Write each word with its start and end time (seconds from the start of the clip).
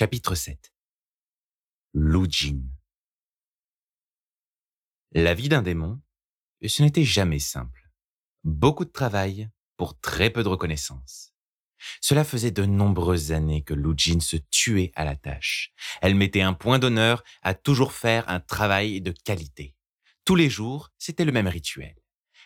Chapitre 0.00 0.34
7 0.34 0.72
Jin 1.94 2.62
La 5.12 5.34
vie 5.34 5.50
d'un 5.50 5.60
démon, 5.60 6.00
ce 6.66 6.82
n'était 6.82 7.04
jamais 7.04 7.38
simple. 7.38 7.90
Beaucoup 8.42 8.86
de 8.86 8.90
travail 8.90 9.50
pour 9.76 10.00
très 10.00 10.30
peu 10.30 10.42
de 10.42 10.48
reconnaissance. 10.48 11.34
Cela 12.00 12.24
faisait 12.24 12.50
de 12.50 12.64
nombreuses 12.64 13.32
années 13.32 13.60
que 13.60 13.74
Jin 13.94 14.20
se 14.20 14.38
tuait 14.38 14.90
à 14.94 15.04
la 15.04 15.16
tâche. 15.16 15.74
Elle 16.00 16.14
mettait 16.14 16.40
un 16.40 16.54
point 16.54 16.78
d'honneur 16.78 17.22
à 17.42 17.52
toujours 17.52 17.92
faire 17.92 18.26
un 18.30 18.40
travail 18.40 19.02
de 19.02 19.12
qualité. 19.12 19.76
Tous 20.24 20.34
les 20.34 20.48
jours, 20.48 20.88
c'était 20.96 21.26
le 21.26 21.32
même 21.32 21.46
rituel. 21.46 21.96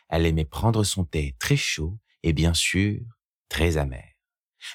Elle 0.09 0.27
aimait 0.27 0.45
prendre 0.45 0.83
son 0.83 1.05
thé 1.05 1.37
très 1.39 1.57
chaud 1.57 2.01
et 2.25 2.33
bien 2.33 2.53
sûr 2.53 3.01
très 3.49 3.77
amer. 3.77 4.14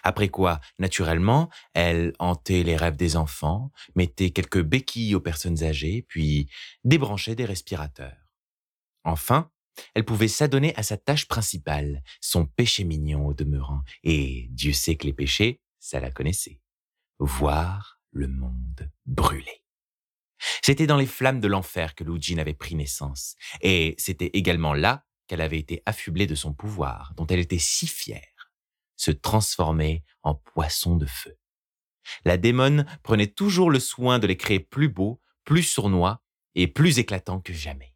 Après 0.03 0.29
quoi, 0.29 0.59
naturellement, 0.77 1.49
elle 1.73 2.13
hantait 2.19 2.63
les 2.63 2.75
rêves 2.75 2.97
des 2.97 3.15
enfants, 3.15 3.71
mettait 3.95 4.31
quelques 4.31 4.61
béquilles 4.61 5.15
aux 5.15 5.21
personnes 5.21 5.63
âgées, 5.63 6.05
puis 6.07 6.49
débranchait 6.83 7.35
des 7.35 7.45
respirateurs. 7.45 8.17
Enfin, 9.03 9.51
elle 9.95 10.05
pouvait 10.05 10.27
s'adonner 10.27 10.75
à 10.75 10.83
sa 10.83 10.97
tâche 10.97 11.27
principale, 11.27 12.03
son 12.21 12.45
péché 12.45 12.83
mignon 12.83 13.25
au 13.25 13.33
demeurant, 13.33 13.81
et 14.03 14.47
Dieu 14.51 14.73
sait 14.73 14.95
que 14.95 15.05
les 15.05 15.13
péchés, 15.13 15.61
ça 15.79 15.99
la 15.99 16.11
connaissait. 16.11 16.61
Voir 17.19 18.01
le 18.11 18.27
monde 18.27 18.91
brûler. 19.05 19.63
C'était 20.61 20.87
dans 20.87 20.97
les 20.97 21.05
flammes 21.05 21.41
de 21.41 21.47
l'enfer 21.47 21.95
que 21.95 22.03
Lujin 22.03 22.37
avait 22.37 22.53
pris 22.53 22.75
naissance, 22.75 23.35
et 23.61 23.95
c'était 23.97 24.31
également 24.33 24.73
là 24.73 25.05
qu'elle 25.27 25.41
avait 25.41 25.59
été 25.59 25.83
affublée 25.85 26.27
de 26.27 26.35
son 26.35 26.53
pouvoir, 26.53 27.13
dont 27.15 27.27
elle 27.27 27.39
était 27.39 27.59
si 27.59 27.87
fière 27.87 28.38
se 28.99 29.11
transformer 29.11 30.03
en 30.23 30.35
poisson 30.35 30.97
de 30.97 31.05
feu. 31.05 31.37
La 32.25 32.37
démone 32.37 32.85
prenait 33.01 33.27
toujours 33.27 33.71
le 33.71 33.79
soin 33.79 34.19
de 34.19 34.27
les 34.27 34.35
créer 34.35 34.59
plus 34.59 34.89
beaux, 34.89 35.21
plus 35.45 35.63
sournois 35.63 36.21
et 36.53 36.67
plus 36.67 36.99
éclatants 36.99 37.39
que 37.39 37.53
jamais. 37.53 37.95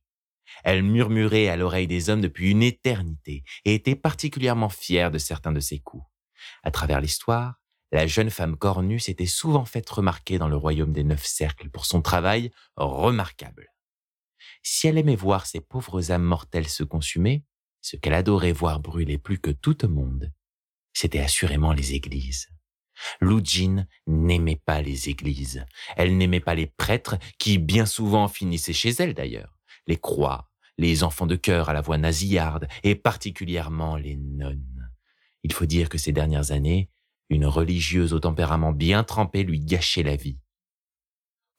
Elle 0.64 0.84
murmurait 0.84 1.50
à 1.50 1.58
l'oreille 1.58 1.88
des 1.88 2.10
hommes 2.10 2.22
depuis 2.22 2.52
une 2.52 2.64
éternité 2.64 3.44
et 3.66 3.76
était 3.76 3.96
particulièrement 3.96 4.70
fière 4.70 5.12
de 5.12 5.18
certains 5.18 5.52
de 5.52 5.60
ses 5.60 5.80
coups. 5.80 6.06
À 6.64 6.72
travers 6.72 7.02
l'histoire, 7.02 7.60
la 7.92 8.08
jeune 8.08 8.30
femme 8.30 8.56
cornue 8.56 9.00
s'était 9.00 9.26
souvent 9.26 9.66
faite 9.66 9.90
remarquer 9.90 10.38
dans 10.38 10.48
le 10.48 10.56
royaume 10.56 10.94
des 10.94 11.04
neuf 11.04 11.26
cercles 11.26 11.70
pour 11.70 11.86
son 11.86 12.02
travail 12.02 12.52
remarquable. 12.78 13.68
Si 14.62 14.88
elle 14.88 14.98
aimait 14.98 15.18
voir 15.18 15.48
ces 15.48 15.60
pauvres 15.60 16.12
âmes 16.12 16.24
mortelles 16.24 16.70
se 16.70 16.84
consumer, 16.84 17.44
ce 17.82 17.98
qu'elle 17.98 18.14
adorait 18.14 18.54
voir 18.54 18.80
brûler 18.80 19.18
plus 19.18 19.40
que 19.40 19.52
tout 19.52 19.84
au 19.84 19.90
monde, 19.90 20.32
c'était 20.94 21.20
assurément 21.20 21.74
les 21.74 21.94
églises. 21.94 22.50
Jin 23.44 23.88
n'aimait 24.08 24.62
pas 24.64 24.82
les 24.82 25.10
églises. 25.10 25.66
Elle 25.98 26.18
n'aimait 26.18 26.40
pas 26.40 26.56
les 26.56 26.68
prêtres 26.68 27.18
qui 27.38 27.58
bien 27.58 27.86
souvent 27.86 28.28
finissaient 28.28 28.74
chez 28.74 28.90
elle 28.90 29.14
d'ailleurs. 29.14 29.58
Les 29.88 29.98
croix, 29.98 30.50
les 30.78 31.04
enfants 31.04 31.28
de 31.28 31.36
cœur 31.36 31.70
à 31.70 31.74
la 31.74 31.82
voix 31.82 31.98
nasillarde 31.98 32.68
et 32.84 32.96
particulièrement 32.96 33.96
les 33.96 34.16
nonnes. 34.16 34.92
Il 35.44 35.54
faut 35.54 35.66
dire 35.66 35.90
que 35.90 35.98
ces 35.98 36.12
dernières 36.12 36.52
années, 36.52 36.90
une 37.30 37.46
religieuse 37.46 38.14
au 38.14 38.20
tempérament 38.20 38.72
bien 38.72 39.04
trempé 39.04 39.44
lui 39.44 39.60
gâchait 39.60 40.04
la 40.04 40.16
vie. 40.16 40.40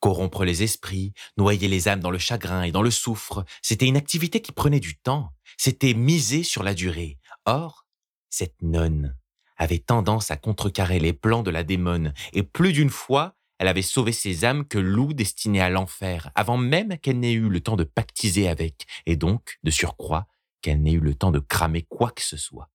Corrompre 0.01 0.45
les 0.45 0.63
esprits, 0.63 1.13
noyer 1.37 1.69
les 1.69 1.89
âmes 1.89 2.01
dans 2.01 2.11
le 2.11 2.19
chagrin 2.19 2.63
et 2.63 2.73
dans 2.73 2.83
le 2.83 2.91
souffre, 2.91 3.45
c'était 3.63 3.87
une 3.87 3.97
activité 3.97 4.41
qui 4.41 4.53
prenait 4.53 4.81
du 4.81 4.99
temps, 4.99 5.33
c'était 5.57 5.95
miser 5.95 6.43
sur 6.43 6.63
la 6.63 6.75
durée. 6.75 7.19
Or, 7.47 7.87
cette 8.29 8.61
nonne 8.63 9.17
avait 9.57 9.79
tendance 9.79 10.31
à 10.31 10.37
contrecarrer 10.37 10.99
les 10.99 11.13
plans 11.13 11.43
de 11.43 11.51
la 11.51 11.65
démone, 11.65 12.13
et 12.33 12.43
plus 12.43 12.73
d'une 12.73 12.91
fois, 12.91 13.37
elle 13.59 13.69
avait 13.69 13.83
sauvé 13.83 14.13
ses 14.13 14.45
âmes 14.45 14.67
que 14.67 14.79
loup 14.79 15.13
destinées 15.13 15.61
à 15.61 15.71
l'enfer, 15.71 16.31
avant 16.35 16.57
même 16.57 16.99
qu'elle 16.99 17.21
n'ait 17.21 17.33
eu 17.33 17.49
le 17.49 17.61
temps 17.61 17.77
de 17.77 17.85
pactiser 17.85 18.49
avec, 18.49 18.87
et 19.07 19.17
donc, 19.17 19.59
de 19.63 19.71
surcroît, 19.71 20.27
qu'elle 20.61 20.83
n'ait 20.83 20.93
eu 20.93 21.01
le 21.01 21.15
temps 21.15 21.31
de 21.31 21.39
cramer 21.39 21.83
quoi 21.83 22.11
que 22.11 22.23
ce 22.23 22.37
soit. 22.37 22.71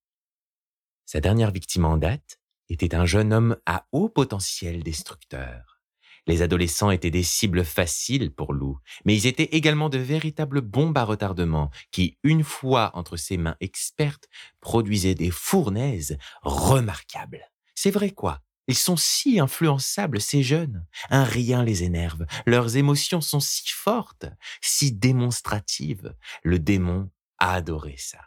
Sa 1.06 1.20
dernière 1.22 1.52
victime 1.52 1.86
en 1.86 1.98
date 1.98 2.40
était 2.70 2.96
un 2.96 3.06
jeune 3.06 3.34
homme 3.34 3.58
à 3.66 3.88
haut 3.92 4.10
potentiel 4.10 4.84
destructeur. 4.84 5.79
Les 6.28 6.42
adolescents 6.42 6.92
étaient 6.92 7.12
des 7.12 7.24
cibles 7.24 7.66
faciles 7.66 8.32
pour 8.32 8.54
Lou, 8.54 8.80
mais 9.06 9.16
ils 9.16 9.28
étaient 9.28 9.56
également 9.56 9.90
de 9.90 9.98
véritables 9.98 10.62
bombes 10.62 10.98
à 10.98 11.04
retardement 11.04 11.72
qui, 11.92 12.18
une 12.24 12.44
fois 12.44 12.92
entre 12.94 13.18
ses 13.18 13.38
mains 13.38 13.58
expertes, 13.60 14.28
produisaient 14.60 15.16
des 15.16 15.32
fournaises 15.32 16.18
remarquables. 16.42 17.50
C'est 17.76 17.92
vrai 17.92 18.12
quoi? 18.12 18.42
Ils 18.68 18.76
sont 18.76 18.98
si 18.98 19.40
influençables, 19.40 20.22
ces 20.22 20.44
jeunes. 20.44 20.86
Un 21.10 21.24
rien 21.24 21.64
les 21.64 21.82
énerve. 21.84 22.28
Leurs 22.46 22.78
émotions 22.78 23.20
sont 23.20 23.40
si 23.40 23.68
fortes, 23.68 24.28
si 24.62 24.92
démonstratives. 24.92 26.16
Le 26.44 26.60
démon 26.60 27.10
a 27.40 27.54
adoré 27.54 27.96
ça. 27.98 28.20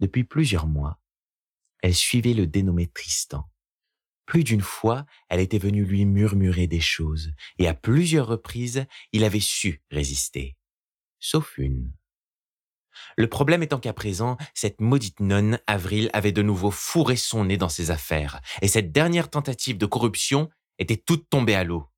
Depuis 0.00 0.24
plusieurs 0.24 0.66
mois, 0.66 1.00
elle 1.82 1.94
suivait 1.94 2.34
le 2.34 2.48
dénommé 2.48 2.88
Tristan, 2.88 3.48
plus 4.26 4.44
d'une 4.44 4.60
fois, 4.60 5.06
elle 5.28 5.40
était 5.40 5.58
venue 5.58 5.84
lui 5.84 6.04
murmurer 6.04 6.66
des 6.66 6.80
choses, 6.80 7.32
et 7.58 7.68
à 7.68 7.74
plusieurs 7.74 8.26
reprises, 8.26 8.86
il 9.12 9.24
avait 9.24 9.40
su 9.40 9.82
résister. 9.90 10.56
Sauf 11.20 11.58
une. 11.58 11.92
Le 13.16 13.28
problème 13.28 13.62
étant 13.62 13.78
qu'à 13.78 13.92
présent, 13.92 14.36
cette 14.54 14.80
maudite 14.80 15.20
nonne, 15.20 15.58
Avril, 15.66 16.10
avait 16.12 16.32
de 16.32 16.42
nouveau 16.42 16.70
fourré 16.70 17.16
son 17.16 17.44
nez 17.44 17.56
dans 17.56 17.68
ses 17.68 17.90
affaires, 17.90 18.40
et 18.62 18.68
cette 18.68 18.92
dernière 18.92 19.30
tentative 19.30 19.78
de 19.78 19.86
corruption 19.86 20.48
était 20.78 20.96
toute 20.96 21.28
tombée 21.28 21.54
à 21.54 21.64
l'eau. 21.64 21.88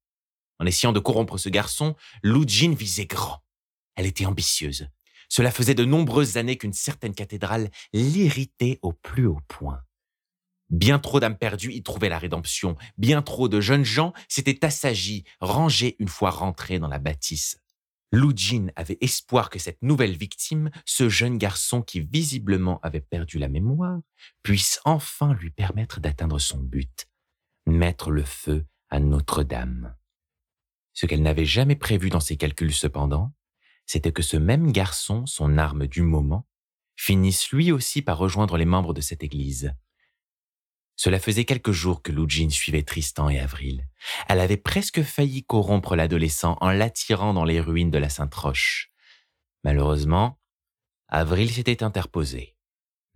En 0.58 0.66
essayant 0.66 0.92
de 0.92 1.00
corrompre 1.00 1.38
ce 1.38 1.48
garçon, 1.48 1.96
Lou 2.22 2.44
visait 2.46 3.06
grand. 3.06 3.42
Elle 3.94 4.06
était 4.06 4.26
ambitieuse. 4.26 4.88
Cela 5.28 5.50
faisait 5.50 5.74
de 5.74 5.84
nombreuses 5.84 6.36
années 6.36 6.56
qu'une 6.56 6.72
certaine 6.72 7.14
cathédrale 7.14 7.70
l'irritait 7.92 8.78
au 8.82 8.92
plus 8.92 9.26
haut 9.26 9.40
point. 9.48 9.82
Bien 10.70 10.98
trop 10.98 11.20
d'âmes 11.20 11.38
perdues 11.38 11.72
y 11.72 11.82
trouvaient 11.82 12.08
la 12.08 12.18
rédemption. 12.18 12.76
Bien 12.98 13.22
trop 13.22 13.48
de 13.48 13.60
jeunes 13.60 13.84
gens 13.84 14.12
s'étaient 14.28 14.64
assagis, 14.64 15.24
rangés 15.40 15.96
une 15.98 16.08
fois 16.08 16.30
rentrés 16.30 16.78
dans 16.78 16.88
la 16.88 16.98
bâtisse. 16.98 17.60
Jin 18.34 18.68
avait 18.76 18.98
espoir 19.00 19.50
que 19.50 19.58
cette 19.58 19.82
nouvelle 19.82 20.16
victime, 20.16 20.70
ce 20.84 21.08
jeune 21.08 21.38
garçon 21.38 21.82
qui 21.82 22.00
visiblement 22.00 22.80
avait 22.82 23.00
perdu 23.00 23.38
la 23.38 23.48
mémoire, 23.48 24.00
puisse 24.42 24.80
enfin 24.84 25.34
lui 25.34 25.50
permettre 25.50 26.00
d'atteindre 26.00 26.38
son 26.38 26.58
but, 26.58 27.06
mettre 27.66 28.10
le 28.10 28.22
feu 28.24 28.66
à 28.88 29.00
Notre-Dame. 29.00 29.94
Ce 30.94 31.06
qu'elle 31.06 31.22
n'avait 31.22 31.44
jamais 31.44 31.76
prévu 31.76 32.08
dans 32.08 32.20
ses 32.20 32.36
calculs 32.36 32.72
cependant, 32.72 33.34
c'était 33.84 34.12
que 34.12 34.22
ce 34.22 34.36
même 34.36 34.72
garçon, 34.72 35.26
son 35.26 35.58
arme 35.58 35.86
du 35.86 36.02
moment, 36.02 36.46
finisse 36.96 37.50
lui 37.50 37.70
aussi 37.70 38.02
par 38.02 38.18
rejoindre 38.18 38.56
les 38.56 38.64
membres 38.64 38.94
de 38.94 39.00
cette 39.02 39.22
église. 39.22 39.74
Cela 40.96 41.20
faisait 41.20 41.44
quelques 41.44 41.72
jours 41.72 42.02
que 42.02 42.10
Lujin 42.10 42.48
suivait 42.48 42.82
Tristan 42.82 43.28
et 43.28 43.38
Avril. 43.38 43.86
Elle 44.28 44.40
avait 44.40 44.56
presque 44.56 45.02
failli 45.02 45.44
corrompre 45.44 45.94
l'adolescent 45.94 46.56
en 46.60 46.70
l'attirant 46.70 47.34
dans 47.34 47.44
les 47.44 47.60
ruines 47.60 47.90
de 47.90 47.98
la 47.98 48.08
Sainte-Roche. 48.08 48.90
Malheureusement, 49.62 50.40
Avril 51.08 51.50
s'était 51.50 51.82
interposé. 51.82 52.56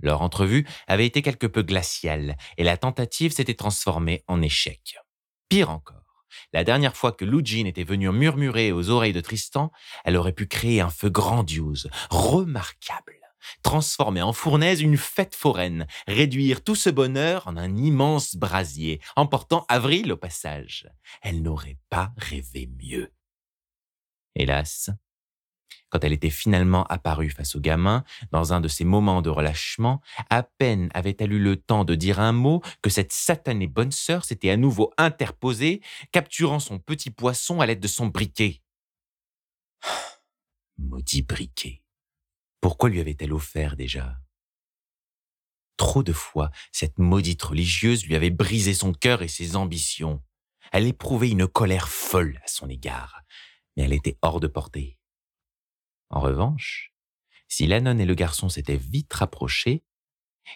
Leur 0.03 0.23
entrevue 0.23 0.67
avait 0.87 1.07
été 1.07 1.23
quelque 1.23 1.47
peu 1.47 1.63
glaciale 1.63 2.37
et 2.57 2.65
la 2.65 2.77
tentative 2.77 3.33
s'était 3.33 3.55
transformée 3.55 4.25
en 4.29 4.43
échec. 4.43 4.99
Pire 5.49 5.71
encore, 5.71 6.27
la 6.53 6.65
dernière 6.65 6.97
fois 6.97 7.13
que 7.13 7.25
Lujin 7.25 7.67
était 7.67 7.85
venue 7.85 8.11
murmurer 8.11 8.73
aux 8.73 8.91
oreilles 8.91 9.13
de 9.13 9.21
Tristan, 9.21 9.73
elle 10.05 10.17
aurait 10.17 10.33
pu 10.33 10.47
créer 10.47 10.81
un 10.81 10.91
feu 10.91 11.11
grandiose, 11.11 11.91
remarquable 12.11 13.20
transformer 13.63 14.23
en 14.23 14.33
fournaise 14.33 14.81
une 14.81 14.97
fête 14.97 15.35
foraine, 15.35 15.87
réduire 16.07 16.63
tout 16.63 16.75
ce 16.75 16.91
bonheur 16.91 17.47
en 17.47 17.57
un 17.57 17.77
immense 17.77 18.37
brasier, 18.37 19.01
emportant 19.17 19.65
Avril 19.69 20.13
au 20.13 20.17
passage. 20.17 20.89
Elle 21.23 21.43
n'aurait 21.43 21.79
pas 21.89 22.13
rêvé 22.17 22.69
mieux. 22.83 23.13
Hélas, 24.35 24.91
quand 25.91 26.05
elle 26.05 26.13
était 26.13 26.31
finalement 26.31 26.85
apparue 26.85 27.31
face 27.31 27.57
au 27.57 27.61
gamin, 27.61 28.05
dans 28.31 28.53
un 28.53 28.61
de 28.61 28.69
ces 28.69 28.85
moments 28.85 29.23
de 29.23 29.31
relâchement, 29.31 30.01
à 30.31 30.43
peine 30.43 30.89
avait-elle 30.95 31.33
eu 31.33 31.39
le 31.39 31.57
temps 31.57 31.85
de 31.85 31.95
dire 31.95 32.21
un 32.21 32.33
mot 32.33 32.63
que 32.81 32.91
cette 32.91 33.13
satanée 33.13 33.67
bonne 33.67 33.93
sœur 33.93 34.25
s'était 34.25 34.51
à 34.51 34.57
nouveau 34.57 34.93
interposée, 34.97 35.83
capturant 36.13 36.61
son 36.61 36.79
petit 36.79 37.11
poisson 37.11 37.61
à 37.61 37.67
l'aide 37.67 37.81
de 37.81 37.89
son 37.89 38.07
briquet. 38.07 38.63
Maudit 40.79 41.23
briquet. 41.23 41.80
Pourquoi 42.61 42.91
lui 42.91 43.01
avait-elle 43.01 43.33
offert 43.33 43.77
déjà? 43.77 44.21
Trop 45.77 46.03
de 46.03 46.13
fois, 46.13 46.51
cette 46.73 46.99
maudite 46.99 47.43
religieuse 47.43 48.05
lui 48.05 48.15
avait 48.15 48.31
brisé 48.31 48.75
son 48.75 48.93
cœur 48.93 49.23
et 49.23 49.29
ses 49.29 49.57
ambitions. 49.57 50.23
Elle 50.73 50.87
éprouvait 50.87 51.31
une 51.31 51.49
colère 51.49 51.89
folle 51.89 52.39
à 52.45 52.49
son 52.49 52.69
égard, 52.69 53.23
mais 53.77 53.85
elle 53.85 53.95
était 53.95 54.19
hors 54.21 54.41
de 54.41 54.47
portée. 54.47 54.99
En 56.11 56.21
revanche, 56.21 56.93
si 57.49 57.67
la 57.67 57.81
nonne 57.81 58.01
et 58.01 58.07
le 58.07 58.15
garçon 58.15 58.49
s'étaient 58.49 58.77
vite 58.77 59.13
rapprochés, 59.13 59.83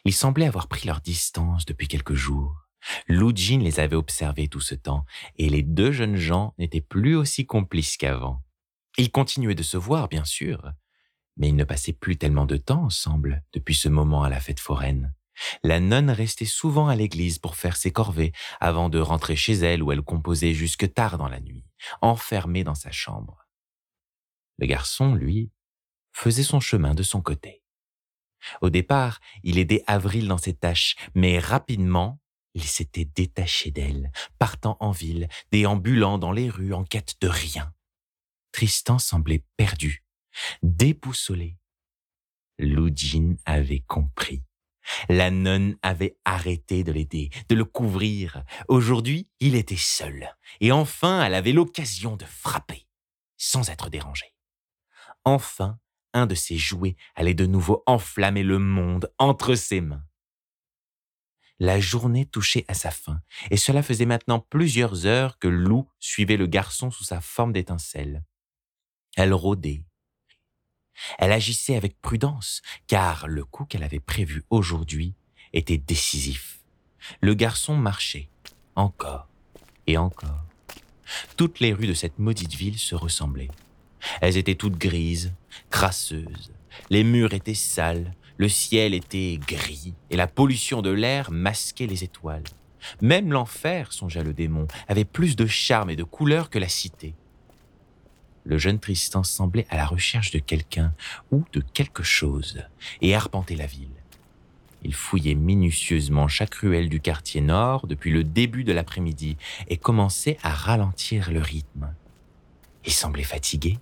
ils 0.05 0.13
semblaient 0.13 0.47
avoir 0.47 0.69
pris 0.69 0.87
leur 0.87 1.01
distance 1.01 1.65
depuis 1.65 1.89
quelques 1.89 2.15
jours. 2.15 2.69
Lou 3.09 3.33
Jean 3.35 3.61
les 3.61 3.81
avait 3.81 3.97
observés 3.97 4.49
tout 4.49 4.61
ce 4.61 4.75
temps, 4.75 5.07
et 5.37 5.49
les 5.49 5.63
deux 5.63 5.91
jeunes 5.91 6.17
gens 6.17 6.55
n'étaient 6.59 6.81
plus 6.81 7.17
aussi 7.17 7.47
complices 7.47 7.97
qu'avant. 7.97 8.43
Ils 8.99 9.11
continuaient 9.11 9.55
de 9.55 9.63
se 9.63 9.77
voir, 9.77 10.09
bien 10.09 10.25
sûr, 10.25 10.73
mais 11.37 11.49
ils 11.49 11.57
ne 11.57 11.65
passaient 11.65 11.93
plus 11.93 12.17
tellement 12.17 12.47
de 12.47 12.57
temps 12.57 12.85
ensemble 12.85 13.43
depuis 13.53 13.75
ce 13.75 13.89
moment 13.89 14.23
à 14.23 14.29
la 14.29 14.41
fête 14.41 14.61
foraine. 14.61 15.15
La 15.63 15.81
nonne 15.81 16.11
restait 16.11 16.45
souvent 16.45 16.89
à 16.89 16.95
l'église 16.95 17.39
pour 17.39 17.57
faire 17.57 17.77
ses 17.77 17.91
corvées 17.91 18.33
avant 18.61 18.89
de 18.89 18.99
rentrer 18.99 19.37
chez 19.37 19.55
elle 19.55 19.83
où 19.83 19.91
elle 19.91 20.03
composait 20.03 20.55
jusque 20.55 20.93
tard 20.93 21.19
dans 21.19 21.29
la 21.29 21.41
nuit, 21.41 21.67
enfermée 22.01 22.65
dans 22.65 22.77
sa 22.77 22.93
chambre. 22.93 23.47
Le 24.59 24.67
garçon, 24.67 25.15
lui, 25.15 25.51
faisait 26.13 26.45
son 26.45 26.61
chemin 26.61 26.95
de 26.95 27.03
son 27.03 27.21
côté. 27.21 27.63
Au 28.61 28.71
départ, 28.71 29.21
il 29.43 29.59
aidait 29.59 29.83
Avril 29.87 30.29
dans 30.29 30.39
ses 30.39 30.55
tâches, 30.55 30.97
mais 31.15 31.39
rapidement, 31.39 32.21
il 32.55 32.63
s'était 32.63 33.07
détaché 33.07 33.71
d'elle, 33.73 34.13
partant 34.39 34.77
en 34.79 34.93
ville, 34.93 35.29
déambulant 35.51 36.19
dans 36.19 36.31
les 36.31 36.49
rues 36.49 36.73
en 36.73 36.85
quête 36.85 37.15
de 37.21 37.27
rien. 37.27 37.73
Tristan 38.53 39.01
semblait 39.01 39.45
perdu, 39.57 40.04
déboussolé. 40.63 41.59
Jean 42.59 43.37
avait 43.45 43.85
compris. 43.87 44.43
La 45.09 45.31
nonne 45.31 45.77
avait 45.83 46.17
arrêté 46.25 46.85
de 46.85 46.93
l'aider, 46.93 47.31
de 47.49 47.55
le 47.55 47.65
couvrir. 47.65 48.45
Aujourd'hui, 48.69 49.29
il 49.41 49.55
était 49.55 49.77
seul. 49.77 50.37
Et 50.61 50.73
enfin, 50.73 51.25
elle 51.25 51.35
avait 51.35 51.53
l'occasion 51.53 52.17
de 52.17 52.25
frapper, 52.25 52.87
sans 53.37 53.71
être 53.71 53.89
dérangée. 53.89 54.35
Enfin, 55.25 55.79
un 56.13 56.27
de 56.27 56.35
ses 56.35 56.57
jouets 56.57 56.97
allait 57.15 57.35
de 57.35 57.47
nouveau 57.47 57.83
enflammer 57.87 58.43
le 58.43 58.59
monde 58.59 59.11
entre 59.19 59.55
ses 59.55 59.81
mains. 59.81 60.05
La 61.61 61.81
journée 61.81 62.27
touchait 62.27 62.65
à 62.69 62.75
sa 62.75 62.91
fin, 62.91 63.21
et 63.51 63.57
cela 63.57 63.83
faisait 63.83 64.07
maintenant 64.07 64.41
plusieurs 64.41 65.07
heures 65.07 65.39
que 65.39 65.49
Lou 65.49 65.89
suivait 65.99 66.37
le 66.37 66.47
garçon 66.47 66.91
sous 66.91 67.05
sa 67.05 67.21
forme 67.21 67.53
d'étincelle. 67.53 68.25
Elle 69.17 69.33
rôdait. 69.33 69.85
Elle 71.19 71.33
agissait 71.33 71.77
avec 71.77 72.01
prudence, 72.01 72.63
car 72.87 73.27
le 73.29 73.45
coup 73.45 73.65
qu'elle 73.65 73.83
avait 73.83 74.01
prévu 74.01 74.45
aujourd'hui 74.51 75.15
était 75.53 75.79
décisif. 75.79 76.61
Le 77.21 77.35
garçon 77.35 77.77
marchait, 77.77 78.29
encore 78.75 79.29
et 79.87 79.99
encore. 79.99 80.45
Toutes 81.37 81.61
les 81.61 81.73
rues 81.73 81.87
de 81.87 81.95
cette 81.95 82.19
maudite 82.19 82.55
ville 82.55 82.79
se 82.79 82.95
ressemblaient. 82.95 83.51
Elles 84.21 84.37
étaient 84.37 84.55
toutes 84.55 84.79
grises, 84.79 85.33
crasseuses, 85.71 86.53
les 86.91 87.05
murs 87.05 87.35
étaient 87.35 87.55
sales, 87.55 88.15
le 88.37 88.49
ciel 88.49 88.95
était 88.95 89.39
gris 89.47 89.95
et 90.11 90.17
la 90.17 90.27
pollution 90.27 90.83
de 90.83 90.91
l'air 90.91 91.31
masquait 91.31 91.87
les 91.87 92.05
étoiles. 92.05 92.45
Même 93.01 93.33
l'enfer, 93.33 93.93
songea 93.93 94.23
le 94.23 94.35
démon, 94.35 94.67
avait 94.89 95.05
plus 95.05 95.37
de 95.37 95.47
charme 95.47 95.91
et 95.91 95.97
de 95.97 96.03
couleur 96.03 96.51
que 96.51 96.59
la 96.59 96.69
cité. 96.69 97.15
Le 98.45 98.59
jeune 98.59 98.79
Tristan 98.79 99.23
semblait 99.23 99.67
à 99.71 99.77
la 99.77 99.87
recherche 99.87 100.31
de 100.31 100.39
quelqu'un 100.39 100.93
ou 101.31 101.45
de 101.53 101.63
quelque 101.73 102.03
chose 102.03 102.63
et 103.01 103.15
arpentait 103.15 103.57
la 103.57 103.67
ville. 103.67 103.89
Il 104.83 104.95
fouillait 104.95 105.35
minutieusement 105.35 106.29
chaque 106.29 106.55
ruelle 106.57 106.91
du 106.91 107.01
quartier 107.01 107.41
nord 107.41 107.87
depuis 107.87 108.11
le 108.11 108.23
début 108.23 108.65
de 108.65 108.73
l'après-midi 108.73 109.39
et 109.69 109.79
commençait 109.79 110.37
à 110.43 110.51
ralentir 110.51 111.33
le 111.33 111.41
rythme. 111.41 111.95
Il 112.85 112.93
semblait 112.93 113.23
fatigué 113.23 113.79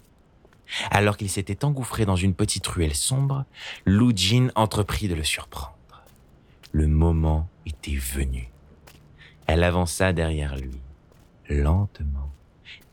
alors 0.91 1.17
qu'il 1.17 1.31
s'était 1.31 1.65
engouffré 1.65 2.05
dans 2.07 2.17
une 2.17 2.35
petite 2.35 2.67
ruelle 2.67 2.95
sombre, 2.95 3.45
Lou 3.85 4.13
Jin 4.15 4.49
entreprit 4.55 5.09
de 5.09 5.15
le 5.15 5.25
surprendre. 5.25 5.77
Le 6.73 6.87
moment 6.87 7.49
était 7.67 7.97
venu. 7.97 8.49
Elle 9.47 9.65
avança 9.65 10.13
derrière 10.13 10.57
lui, 10.57 10.81
lentement, 11.49 12.33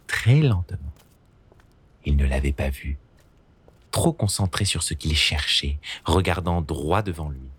très 0.07 0.41
lentement. 0.41 0.93
Il 2.05 2.15
ne 2.17 2.25
l'avait 2.25 2.53
pas 2.53 2.69
vue, 2.69 2.97
trop 3.91 4.13
concentré 4.13 4.65
sur 4.65 4.83
ce 4.83 4.93
qu'il 4.93 5.15
cherchait, 5.15 5.79
regardant 6.05 6.61
droit 6.61 7.01
devant 7.01 7.29
lui. 7.29 7.49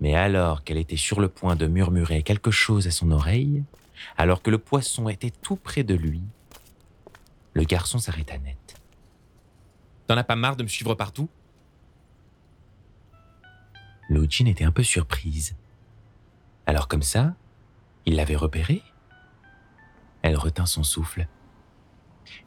Mais 0.00 0.14
alors 0.14 0.64
qu'elle 0.64 0.78
était 0.78 0.96
sur 0.96 1.20
le 1.20 1.28
point 1.28 1.56
de 1.56 1.66
murmurer 1.66 2.22
quelque 2.22 2.50
chose 2.50 2.86
à 2.86 2.90
son 2.90 3.10
oreille, 3.10 3.62
alors 4.16 4.42
que 4.42 4.50
le 4.50 4.58
poisson 4.58 5.08
était 5.08 5.30
tout 5.30 5.56
près 5.56 5.84
de 5.84 5.94
lui, 5.94 6.22
le 7.52 7.62
garçon 7.62 7.98
s'arrêta 7.98 8.36
net. 8.38 8.80
T'en 10.06 10.16
as 10.16 10.24
pas 10.24 10.36
marre 10.36 10.56
de 10.56 10.64
me 10.64 10.68
suivre 10.68 10.94
partout? 10.94 11.28
Lujin 14.10 14.46
était 14.46 14.64
un 14.64 14.72
peu 14.72 14.82
surprise. 14.82 15.56
Alors 16.66 16.88
comme 16.88 17.02
ça, 17.02 17.34
il 18.04 18.16
l'avait 18.16 18.36
repéré? 18.36 18.82
Elle 20.22 20.36
retint 20.36 20.66
son 20.66 20.82
souffle. 20.82 21.26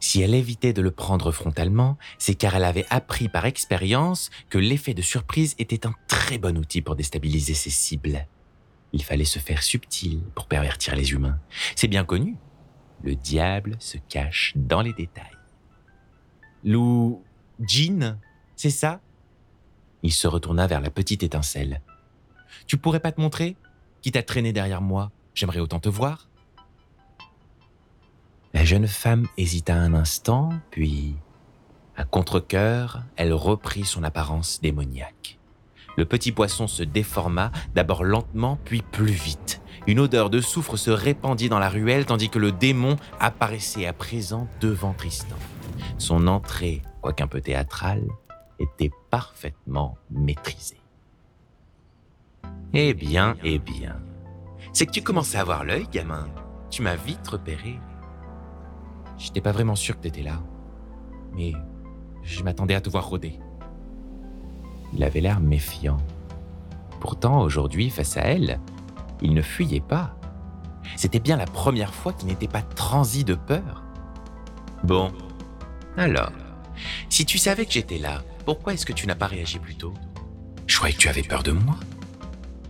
Si 0.00 0.20
elle 0.22 0.34
évitait 0.34 0.72
de 0.72 0.82
le 0.82 0.90
prendre 0.90 1.32
frontalement, 1.32 1.98
c'est 2.18 2.34
car 2.34 2.56
elle 2.56 2.64
avait 2.64 2.86
appris 2.90 3.28
par 3.28 3.46
expérience 3.46 4.30
que 4.50 4.58
l'effet 4.58 4.94
de 4.94 5.02
surprise 5.02 5.54
était 5.58 5.86
un 5.86 5.94
très 6.06 6.38
bon 6.38 6.56
outil 6.56 6.82
pour 6.82 6.96
déstabiliser 6.96 7.54
ses 7.54 7.70
cibles. 7.70 8.26
Il 8.92 9.02
fallait 9.02 9.24
se 9.24 9.38
faire 9.38 9.62
subtil 9.62 10.22
pour 10.34 10.46
pervertir 10.46 10.96
les 10.96 11.12
humains. 11.12 11.38
C'est 11.76 11.88
bien 11.88 12.04
connu. 12.04 12.36
Le 13.02 13.14
diable 13.14 13.76
se 13.78 13.98
cache 14.08 14.52
dans 14.56 14.82
les 14.82 14.92
détails. 14.92 15.24
Lou 16.64 17.22
Jean, 17.60 18.18
c'est 18.56 18.70
ça? 18.70 19.00
Il 20.02 20.12
se 20.12 20.26
retourna 20.26 20.66
vers 20.66 20.80
la 20.80 20.90
petite 20.90 21.22
étincelle. 21.22 21.82
Tu 22.66 22.76
pourrais 22.76 23.00
pas 23.00 23.12
te 23.12 23.20
montrer? 23.20 23.56
Qui 24.02 24.12
t'a 24.12 24.22
traîné 24.22 24.52
derrière 24.52 24.80
moi? 24.80 25.10
J'aimerais 25.34 25.60
autant 25.60 25.80
te 25.80 25.88
voir. 25.88 26.27
Jeune 28.68 28.86
femme 28.86 29.26
hésita 29.38 29.74
un 29.74 29.94
instant, 29.94 30.50
puis, 30.70 31.16
à 31.96 32.04
contre-coeur, 32.04 33.02
elle 33.16 33.32
reprit 33.32 33.86
son 33.86 34.02
apparence 34.02 34.60
démoniaque. 34.60 35.38
Le 35.96 36.04
petit 36.04 36.32
poisson 36.32 36.66
se 36.66 36.82
déforma, 36.82 37.50
d'abord 37.74 38.04
lentement, 38.04 38.58
puis 38.66 38.82
plus 38.82 39.06
vite. 39.06 39.62
Une 39.86 39.98
odeur 39.98 40.28
de 40.28 40.42
soufre 40.42 40.76
se 40.76 40.90
répandit 40.90 41.48
dans 41.48 41.58
la 41.58 41.70
ruelle 41.70 42.04
tandis 42.04 42.28
que 42.28 42.38
le 42.38 42.52
démon 42.52 42.96
apparaissait 43.18 43.86
à 43.86 43.94
présent 43.94 44.46
devant 44.60 44.92
Tristan. 44.92 45.36
Son 45.96 46.26
entrée 46.26 46.82
quoiqu'un 47.00 47.26
peu 47.26 47.40
théâtral, 47.40 48.02
était 48.58 48.90
parfaitement 49.08 49.96
maîtrisé. 50.10 50.76
Eh 52.74 52.92
bien, 52.92 53.34
eh 53.42 53.60
bien. 53.60 53.96
C'est 54.74 54.84
que 54.84 54.92
tu 54.92 55.00
commences 55.00 55.34
à 55.36 55.40
avoir 55.40 55.64
l'œil, 55.64 55.86
gamin. 55.90 56.28
Tu 56.68 56.82
m'as 56.82 56.96
vite 56.96 57.26
repéré. 57.26 57.80
J'étais 59.18 59.40
pas 59.40 59.52
vraiment 59.52 59.74
sûr 59.74 59.96
que 59.96 60.02
t'étais 60.02 60.22
là. 60.22 60.40
Mais 61.34 61.52
je 62.22 62.42
m'attendais 62.42 62.74
à 62.74 62.80
te 62.80 62.88
voir 62.88 63.08
rôder. 63.08 63.38
Il 64.94 65.02
avait 65.04 65.20
l'air 65.20 65.40
méfiant. 65.40 65.98
Pourtant, 67.00 67.42
aujourd'hui, 67.42 67.90
face 67.90 68.16
à 68.16 68.22
elle, 68.22 68.58
il 69.20 69.34
ne 69.34 69.42
fuyait 69.42 69.80
pas. 69.80 70.16
C'était 70.96 71.20
bien 71.20 71.36
la 71.36 71.44
première 71.44 71.94
fois 71.94 72.12
qu'il 72.12 72.28
n'était 72.28 72.48
pas 72.48 72.62
transi 72.62 73.24
de 73.24 73.34
peur. 73.34 73.84
Bon, 74.84 75.12
alors, 75.96 76.32
si 77.08 77.26
tu 77.26 77.38
savais 77.38 77.66
que 77.66 77.72
j'étais 77.72 77.98
là, 77.98 78.22
pourquoi 78.44 78.72
est-ce 78.72 78.86
que 78.86 78.92
tu 78.92 79.06
n'as 79.06 79.16
pas 79.16 79.26
réagi 79.26 79.58
plus 79.58 79.74
tôt? 79.74 79.92
Je 80.66 80.76
croyais 80.76 80.94
que 80.94 81.00
tu 81.00 81.08
avais 81.08 81.22
peur 81.22 81.42
de 81.42 81.52
moi. 81.52 81.76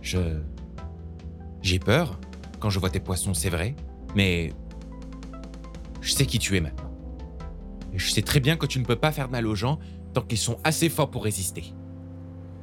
Je... 0.01 0.39
J'ai 1.61 1.79
peur 1.79 2.19
quand 2.59 2.69
je 2.69 2.79
vois 2.79 2.89
tes 2.89 2.99
poissons, 2.99 3.33
c'est 3.33 3.49
vrai, 3.49 3.75
mais... 4.15 4.53
Je 6.01 6.13
sais 6.13 6.25
qui 6.25 6.39
tu 6.39 6.55
es 6.57 6.61
maintenant. 6.61 6.91
Je 7.93 8.11
sais 8.11 8.21
très 8.21 8.39
bien 8.39 8.55
que 8.55 8.65
tu 8.65 8.79
ne 8.79 8.85
peux 8.85 8.95
pas 8.95 9.11
faire 9.11 9.29
mal 9.29 9.47
aux 9.47 9.55
gens 9.55 9.79
tant 10.13 10.21
qu'ils 10.21 10.37
sont 10.37 10.57
assez 10.63 10.89
forts 10.89 11.11
pour 11.11 11.23
résister. 11.23 11.73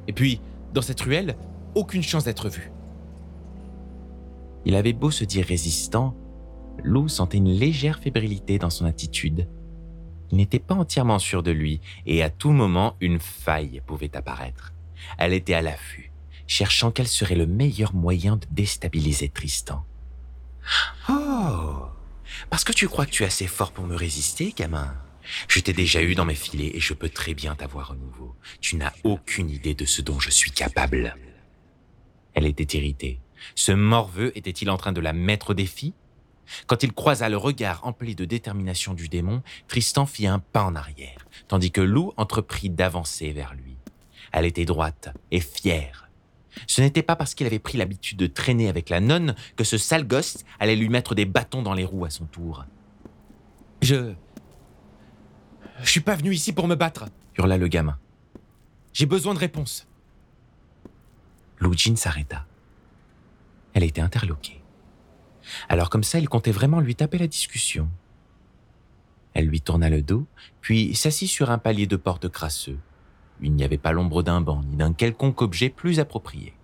Et 0.08 0.12
puis, 0.12 0.40
dans 0.72 0.82
cette 0.82 1.00
ruelle, 1.00 1.36
aucune 1.74 2.02
chance 2.02 2.24
d'être 2.24 2.48
vu. 2.48 2.70
Il 4.64 4.74
avait 4.74 4.92
beau 4.92 5.10
se 5.10 5.24
dire 5.24 5.46
résistant, 5.46 6.16
Lou 6.82 7.08
sentait 7.08 7.38
une 7.38 7.50
légère 7.50 7.98
fébrilité 7.98 8.58
dans 8.58 8.70
son 8.70 8.84
attitude 8.84 9.48
il 10.30 10.38
n'était 10.38 10.58
pas 10.58 10.74
entièrement 10.74 11.18
sûr 11.18 11.42
de 11.42 11.50
lui, 11.50 11.80
et 12.04 12.22
à 12.22 12.30
tout 12.30 12.50
moment, 12.50 12.96
une 13.00 13.20
faille 13.20 13.80
pouvait 13.86 14.16
apparaître. 14.16 14.72
Elle 15.18 15.32
était 15.32 15.54
à 15.54 15.62
l'affût, 15.62 16.10
cherchant 16.46 16.90
quel 16.90 17.06
serait 17.06 17.36
le 17.36 17.46
meilleur 17.46 17.94
moyen 17.94 18.36
de 18.36 18.46
déstabiliser 18.50 19.28
Tristan. 19.28 19.84
Oh 21.08 21.25
Parce 22.50 22.64
que 22.64 22.72
tu 22.72 22.88
crois 22.88 23.06
que 23.06 23.10
tu 23.10 23.22
es 23.22 23.26
assez 23.26 23.46
fort 23.46 23.72
pour 23.72 23.86
me 23.86 23.96
résister, 23.96 24.52
gamin? 24.56 24.94
Je 25.48 25.60
t'ai 25.60 25.72
déjà 25.72 26.02
eu 26.02 26.14
dans 26.14 26.24
mes 26.24 26.34
filets 26.34 26.70
et 26.74 26.80
je 26.80 26.94
peux 26.94 27.08
très 27.08 27.34
bien 27.34 27.56
t'avoir 27.56 27.92
à 27.92 27.94
nouveau. 27.96 28.36
Tu 28.60 28.76
n'as 28.76 28.92
aucune 29.02 29.50
idée 29.50 29.74
de 29.74 29.84
ce 29.84 30.00
dont 30.02 30.20
je 30.20 30.30
suis 30.30 30.52
capable. 30.52 31.16
Elle 32.34 32.46
était 32.46 32.78
irritée. 32.78 33.20
Ce 33.54 33.72
morveux 33.72 34.32
était-il 34.36 34.70
en 34.70 34.76
train 34.76 34.92
de 34.92 35.00
la 35.00 35.12
mettre 35.12 35.50
au 35.50 35.54
défi? 35.54 35.94
Quand 36.68 36.84
il 36.84 36.92
croisa 36.92 37.28
le 37.28 37.36
regard 37.36 37.84
empli 37.84 38.14
de 38.14 38.24
détermination 38.24 38.94
du 38.94 39.08
démon, 39.08 39.42
Tristan 39.66 40.06
fit 40.06 40.28
un 40.28 40.38
pas 40.38 40.62
en 40.62 40.76
arrière, 40.76 41.26
tandis 41.48 41.72
que 41.72 41.80
Lou 41.80 42.12
entreprit 42.16 42.70
d'avancer 42.70 43.32
vers 43.32 43.54
lui. 43.54 43.76
Elle 44.32 44.44
était 44.44 44.64
droite 44.64 45.08
et 45.32 45.40
fière. 45.40 46.05
Ce 46.66 46.80
n'était 46.80 47.02
pas 47.02 47.16
parce 47.16 47.34
qu'il 47.34 47.46
avait 47.46 47.58
pris 47.58 47.78
l'habitude 47.78 48.18
de 48.18 48.26
traîner 48.26 48.68
avec 48.68 48.88
la 48.88 49.00
nonne 49.00 49.34
que 49.56 49.64
ce 49.64 49.78
sale 49.78 50.06
gosse 50.06 50.44
allait 50.58 50.76
lui 50.76 50.88
mettre 50.88 51.14
des 51.14 51.24
bâtons 51.24 51.62
dans 51.62 51.74
les 51.74 51.84
roues 51.84 52.04
à 52.04 52.10
son 52.10 52.26
tour. 52.26 52.64
Je. 53.82 54.14
Je 55.82 55.90
suis 55.90 56.00
pas 56.00 56.16
venu 56.16 56.32
ici 56.32 56.52
pour 56.52 56.68
me 56.68 56.74
battre, 56.74 57.06
hurla 57.36 57.58
le 57.58 57.68
gamin. 57.68 57.98
J'ai 58.94 59.06
besoin 59.06 59.34
de 59.34 59.38
réponses. 59.38 59.86
Lou 61.58 61.74
Jean 61.76 61.96
s'arrêta. 61.96 62.46
Elle 63.74 63.84
était 63.84 64.00
interloquée. 64.00 64.62
Alors 65.68 65.90
comme 65.90 66.04
ça, 66.04 66.18
il 66.18 66.28
comptait 66.28 66.50
vraiment 66.50 66.80
lui 66.80 66.94
taper 66.94 67.18
la 67.18 67.26
discussion. 67.26 67.90
Elle 69.34 69.46
lui 69.48 69.60
tourna 69.60 69.90
le 69.90 70.00
dos, 70.00 70.26
puis 70.62 70.94
s'assit 70.94 71.28
sur 71.28 71.50
un 71.50 71.58
palier 71.58 71.86
de 71.86 71.96
porte 71.96 72.28
crasseux. 72.28 72.78
Il 73.40 73.52
n'y 73.52 73.64
avait 73.64 73.78
pas 73.78 73.92
l'ombre 73.92 74.22
d'un 74.22 74.40
banc 74.40 74.62
ni 74.62 74.76
d'un 74.76 74.92
quelconque 74.92 75.42
objet 75.42 75.68
plus 75.68 76.00
approprié. 76.00 76.54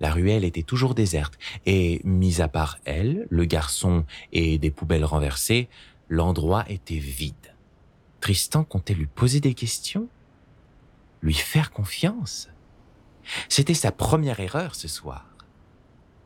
La 0.00 0.10
ruelle 0.12 0.44
était 0.44 0.62
toujours 0.62 0.94
déserte, 0.94 1.38
et, 1.66 2.00
mis 2.04 2.40
à 2.40 2.48
part 2.48 2.78
elle, 2.84 3.26
le 3.30 3.44
garçon 3.44 4.04
et 4.32 4.58
des 4.58 4.70
poubelles 4.70 5.04
renversées, 5.04 5.68
l'endroit 6.08 6.64
était 6.70 6.98
vide. 6.98 7.34
Tristan 8.20 8.64
comptait 8.64 8.94
lui 8.94 9.06
poser 9.06 9.40
des 9.40 9.54
questions 9.54 10.08
Lui 11.22 11.34
faire 11.34 11.70
confiance 11.70 12.48
C'était 13.48 13.74
sa 13.74 13.92
première 13.92 14.40
erreur 14.40 14.74
ce 14.74 14.88
soir. 14.88 15.26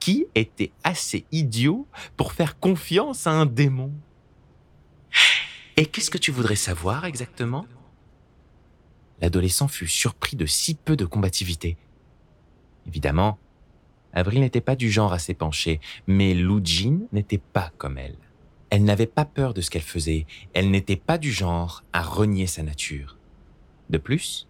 Qui 0.01 0.27
était 0.35 0.73
assez 0.85 1.27
idiot 1.33 1.87
pour 2.17 2.33
faire 2.33 2.59
confiance 2.59 3.27
à 3.27 3.33
un 3.33 3.47
démon? 3.47 3.93
Et 5.77 5.87
qu'est-ce 5.87 6.11
que 6.11 6.19
tu 6.19 6.31
voudrais 6.31 6.57
savoir 6.57 7.05
exactement? 7.05 7.67
L'adolescent 9.23 9.69
fut 9.69 9.87
surpris 9.87 10.37
de 10.37 10.47
si 10.47 10.75
peu 10.75 10.97
de 10.97 11.05
combativité. 11.05 11.77
Évidemment, 12.89 13.39
Avril 14.13 14.41
n'était 14.41 14.61
pas 14.61 14.75
du 14.75 14.91
genre 14.91 15.13
à 15.13 15.21
s'épancher, 15.21 15.81
mais 16.09 16.35
Lou 16.35 16.61
Jean 16.63 17.07
n'était 17.13 17.39
pas 17.39 17.71
comme 17.79 17.99
elle. 17.99 18.17
Elle 18.69 18.85
n'avait 18.85 19.07
pas 19.07 19.25
peur 19.25 19.55
de 19.55 19.61
ce 19.61 19.71
qu'elle 19.71 19.83
faisait, 19.83 20.27
elle 20.55 20.71
n'était 20.73 20.97
pas 20.97 21.19
du 21.19 21.31
genre 21.31 21.85
à 21.93 22.03
renier 22.03 22.49
sa 22.49 22.65
nature. 22.65 23.17
De 23.91 23.99
plus, 23.99 24.49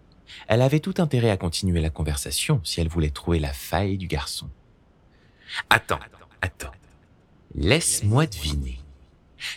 elle 0.49 0.63
avait 0.63 0.81
tout 0.81 0.95
intérêt 0.99 1.31
à 1.31 1.37
continuer 1.37 1.83
la 1.83 1.91
conversation 1.91 2.61
si 2.65 2.81
elle 2.81 2.89
voulait 2.89 3.11
trouver 3.11 3.41
la 3.41 3.53
faille 3.53 3.99
du 3.99 4.07
garçon. 4.07 4.49
Attends, 5.69 6.01
attends. 6.41 6.73
Laisse-moi 7.55 8.27
deviner. 8.27 8.79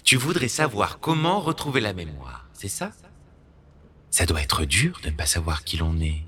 Tu 0.04 0.18
voudrais 0.18 0.50
savoir 0.50 1.00
comment 1.00 1.40
retrouver 1.40 1.80
la 1.80 1.94
mémoire, 1.94 2.50
c'est 2.54 2.68
ça? 2.68 2.92
Ça 4.16 4.26
doit 4.26 4.42
être 4.42 4.64
dur 4.64 5.02
de 5.04 5.10
ne 5.10 5.14
pas 5.14 5.26
savoir 5.26 5.66
qui 5.66 5.76
l'on 5.76 6.00
est. 6.00 6.24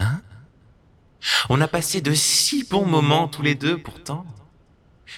Hein? 0.00 0.20
On 1.48 1.60
a 1.60 1.68
passé 1.68 2.00
de 2.00 2.12
si 2.12 2.64
bons 2.64 2.84
moments 2.84 3.28
tous 3.28 3.42
les 3.42 3.54
deux 3.54 3.80
pourtant. 3.80 4.26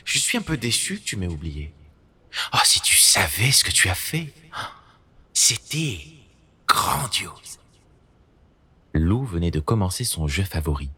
Je 0.04 0.18
suis 0.18 0.36
un 0.36 0.42
peu 0.42 0.58
déçu 0.58 0.98
que 0.98 1.04
tu 1.04 1.16
m'aies 1.16 1.26
oublié. 1.26 1.72
Oh, 2.52 2.58
si 2.64 2.82
tu 2.82 2.98
savais 2.98 3.50
ce 3.50 3.64
que 3.64 3.70
tu 3.70 3.88
as 3.88 3.94
fait. 3.94 4.30
C'était 5.32 6.02
grandiose. 6.68 7.58
Lou 8.92 9.24
venait 9.24 9.50
de 9.50 9.60
commencer 9.60 10.04
son 10.04 10.28
jeu 10.28 10.44
favori. 10.44 10.90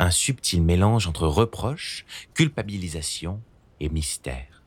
Un 0.00 0.10
subtil 0.10 0.62
mélange 0.62 1.06
entre 1.06 1.28
reproche, 1.28 2.04
culpabilisation 2.34 3.40
et 3.78 3.90
mystère. 3.90 4.64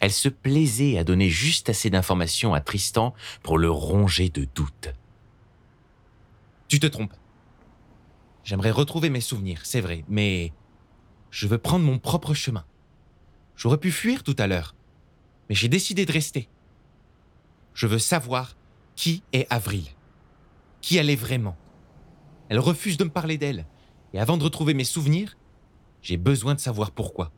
Elle 0.00 0.10
se 0.10 0.30
plaisait 0.30 0.96
à 0.96 1.04
donner 1.04 1.28
juste 1.28 1.68
assez 1.68 1.90
d'informations 1.90 2.54
à 2.54 2.62
Tristan 2.62 3.14
pour 3.42 3.58
le 3.58 3.70
ronger 3.70 4.30
de 4.30 4.48
doutes. 4.54 4.94
Tu 6.68 6.78
te 6.80 6.86
trompes. 6.86 7.14
J'aimerais 8.44 8.70
retrouver 8.70 9.10
mes 9.10 9.20
souvenirs, 9.20 9.60
c'est 9.64 9.80
vrai, 9.80 10.04
mais 10.08 10.52
je 11.30 11.46
veux 11.46 11.58
prendre 11.58 11.84
mon 11.84 11.98
propre 11.98 12.34
chemin. 12.34 12.64
J'aurais 13.56 13.78
pu 13.78 13.90
fuir 13.90 14.22
tout 14.22 14.36
à 14.38 14.46
l'heure, 14.46 14.74
mais 15.48 15.54
j'ai 15.54 15.68
décidé 15.68 16.06
de 16.06 16.12
rester. 16.12 16.48
Je 17.74 17.86
veux 17.86 17.98
savoir 17.98 18.56
qui 18.96 19.22
est 19.32 19.46
Avril. 19.50 19.84
Qui 20.80 20.96
elle 20.96 21.10
est 21.10 21.16
vraiment. 21.16 21.56
Elle 22.48 22.58
refuse 22.58 22.96
de 22.96 23.04
me 23.04 23.10
parler 23.10 23.38
d'elle. 23.38 23.66
Et 24.12 24.20
avant 24.20 24.36
de 24.36 24.44
retrouver 24.44 24.74
mes 24.74 24.84
souvenirs, 24.84 25.36
j'ai 26.02 26.16
besoin 26.16 26.54
de 26.54 26.60
savoir 26.60 26.90
pourquoi. 26.90 27.32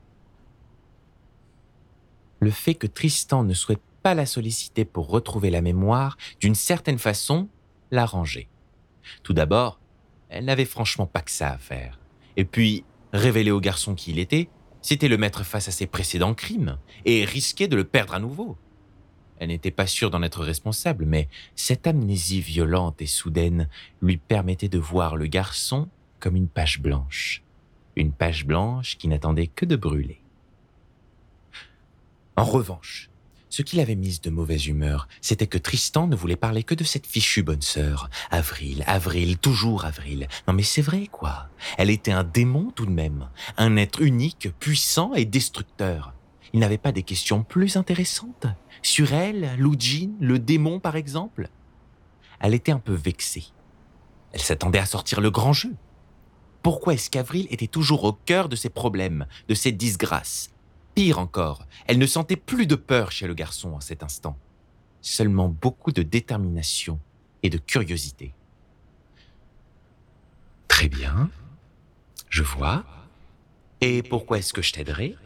Le 2.41 2.51
fait 2.51 2.75
que 2.75 2.87
Tristan 2.87 3.45
ne 3.45 3.55
souhaite 3.55 3.83
pas 4.03 4.15
la 4.15 4.27
solliciter 4.27 4.85
pour 4.85 5.09
retrouver 5.09 5.51
la 5.51 5.63
mémoire, 5.63 6.17
d'une 6.41 6.55
certaine 6.55 6.99
façon, 6.99 7.49
l'arrangeait. 7.91 8.49
Tout 9.23 9.33
d'abord, 9.33 9.81
elle 10.29 10.45
n'avait 10.45 10.65
franchement 10.65 11.07
pas 11.07 11.23
que 11.23 11.31
ça 11.31 11.51
à 11.51 11.59
faire. 11.59 11.99
Et 12.37 12.45
puis, 12.45 12.85
révéler 13.13 13.51
au 13.51 13.61
garçon 13.61 13.95
qui 13.95 14.13
il 14.13 14.19
était, 14.19 14.49
c'était 14.83 15.09
le 15.09 15.19
mettre 15.19 15.45
face 15.45 15.69
à 15.69 15.73
ses 15.73 15.87
précédents 15.87 16.35
crimes 16.35 16.79
et 17.05 17.25
risquer 17.25 17.69
de 17.69 17.77
le 17.77 17.85
perdre 17.85 18.15
à 18.15 18.21
nouveau. 18.21 18.57
Elle 19.39 19.49
n'était 19.49 19.71
pas 19.71 19.87
sûre 19.87 20.11
d'en 20.11 20.23
être 20.23 20.45
responsable, 20.45 21.07
mais 21.07 21.29
cette 21.57 21.87
amnésie 21.87 22.41
violente 22.41 23.01
et 23.01 23.07
soudaine 23.07 23.69
lui 24.03 24.19
permettait 24.19 24.69
de 24.69 24.79
voir 24.79 25.17
le 25.17 25.27
garçon 25.27 25.89
comme 26.19 26.37
une 26.37 26.49
page 26.49 26.81
blanche. 26.81 27.43
Une 27.97 28.13
page 28.13 28.47
blanche 28.47 28.99
qui 28.99 29.09
n'attendait 29.09 29.47
que 29.47 29.65
de 29.65 29.77
brûler. 29.77 30.21
En 32.37 32.45
revanche, 32.45 33.11
ce 33.51 33.63
qui 33.63 33.77
l'avait 33.77 33.97
mise 33.97 34.21
de 34.21 34.31
mauvaise 34.31 34.67
humeur, 34.67 35.09
c'était 35.21 35.49
que 35.49 35.59
Tristan 35.59 36.07
ne 36.07 36.15
voulait 36.15 36.37
parler 36.37 36.63
que 36.63 36.77
de 36.77 36.85
cette 36.85 37.07
fichue 37.07 37.43
bonne 37.43 37.63
sœur. 37.63 38.09
Avril, 38.31 38.85
Avril, 38.87 39.39
toujours 39.39 39.85
Avril. 39.85 40.29
Non 40.47 40.55
mais 40.55 40.63
c'est 40.63 40.83
vrai 40.83 41.09
quoi. 41.09 41.49
Elle 41.77 41.91
était 41.91 42.13
un 42.13 42.23
démon 42.23 42.71
tout 42.71 42.87
de 42.87 42.93
même. 42.93 43.29
Un 43.57 43.77
être 43.77 44.01
unique, 44.01 44.51
puissant 44.61 45.15
et 45.15 45.25
destructeur. 45.25 46.15
Il 46.53 46.61
n'avait 46.61 46.79
pas 46.79 46.93
des 46.93 47.03
questions 47.03 47.43
plus 47.43 47.77
intéressantes 47.77 48.47
Sur 48.83 49.13
elle, 49.13 49.57
Lou 49.59 49.75
le 50.21 50.39
démon 50.39 50.79
par 50.79 50.95
exemple 50.95 51.49
Elle 52.39 52.55
était 52.55 52.73
un 52.73 52.79
peu 52.79 52.95
vexée. 52.95 53.47
Elle 54.33 54.43
s'attendait 54.43 54.79
à 54.79 54.87
sortir 54.87 55.21
le 55.21 55.31
grand 55.33 55.53
jeu. 55.53 55.75
Pourquoi 56.63 56.95
est-ce 56.95 57.11
qu'Avril 57.11 57.49
était 57.51 57.67
toujours 57.67 58.05
au 58.05 58.13
cœur 58.13 58.49
de 58.49 58.55
ses 58.55 58.69
problèmes, 58.69 59.27
de 59.49 59.55
ses 59.55 59.73
disgrâces? 59.73 60.51
Encore, 61.17 61.67
elle 61.87 61.99
ne 61.99 62.07
sentait 62.07 62.37
plus 62.37 62.67
de 62.67 62.75
peur 62.75 63.11
chez 63.11 63.27
le 63.27 63.33
garçon 63.33 63.73
en 63.73 63.81
cet 63.81 64.03
instant, 64.03 64.37
seulement 65.01 65.49
beaucoup 65.49 65.93
de 65.93 66.03
détermination 66.03 67.01
et 67.43 67.49
de 67.49 67.57
curiosité. 67.57 68.35
Très 70.69 70.89
bien, 70.91 71.31
je 72.29 72.43
vois. 72.43 72.85
Et 73.81 74.03
pourquoi 74.03 74.39
est-ce 74.39 74.53
que 74.53 74.61
je 74.61 74.75
t'aiderai? 74.75 75.17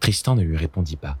Tristan 0.00 0.36
ne 0.36 0.42
lui 0.42 0.56
répondit 0.56 0.96
pas. 0.96 1.18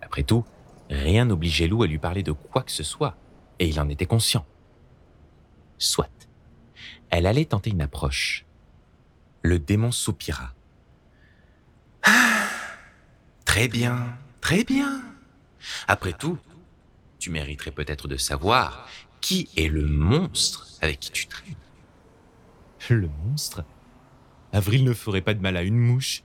Après 0.00 0.22
tout, 0.22 0.44
rien 0.88 1.26
n'obligeait 1.26 1.68
Lou 1.68 1.82
à 1.82 1.86
lui 1.86 1.98
parler 1.98 2.22
de 2.22 2.32
quoi 2.32 2.62
que 2.62 2.72
ce 2.72 2.82
soit, 2.82 3.14
et 3.58 3.68
il 3.68 3.78
en 3.78 3.90
était 3.90 4.06
conscient. 4.06 4.46
Soit. 5.76 6.28
Elle 7.10 7.26
allait 7.26 7.44
tenter 7.44 7.70
une 7.70 7.82
approche. 7.82 8.46
Le 9.42 9.58
démon 9.58 9.90
soupira. 9.90 10.54
Très 13.44 13.68
bien, 13.68 14.16
très 14.40 14.64
bien. 14.64 15.02
Après 15.86 16.12
tout, 16.12 16.38
tu 17.18 17.30
mériterais 17.30 17.70
peut-être 17.70 18.08
de 18.08 18.16
savoir 18.16 18.88
qui 19.20 19.48
est 19.56 19.68
le 19.68 19.86
monstre 19.86 20.66
avec 20.80 21.00
qui 21.00 21.12
tu 21.12 21.26
traînes. 21.26 21.54
Le 22.88 23.08
monstre? 23.24 23.64
Avril 24.52 24.84
ne 24.84 24.92
ferait 24.92 25.20
pas 25.20 25.34
de 25.34 25.40
mal 25.40 25.56
à 25.56 25.62
une 25.62 25.78
mouche. 25.78 26.22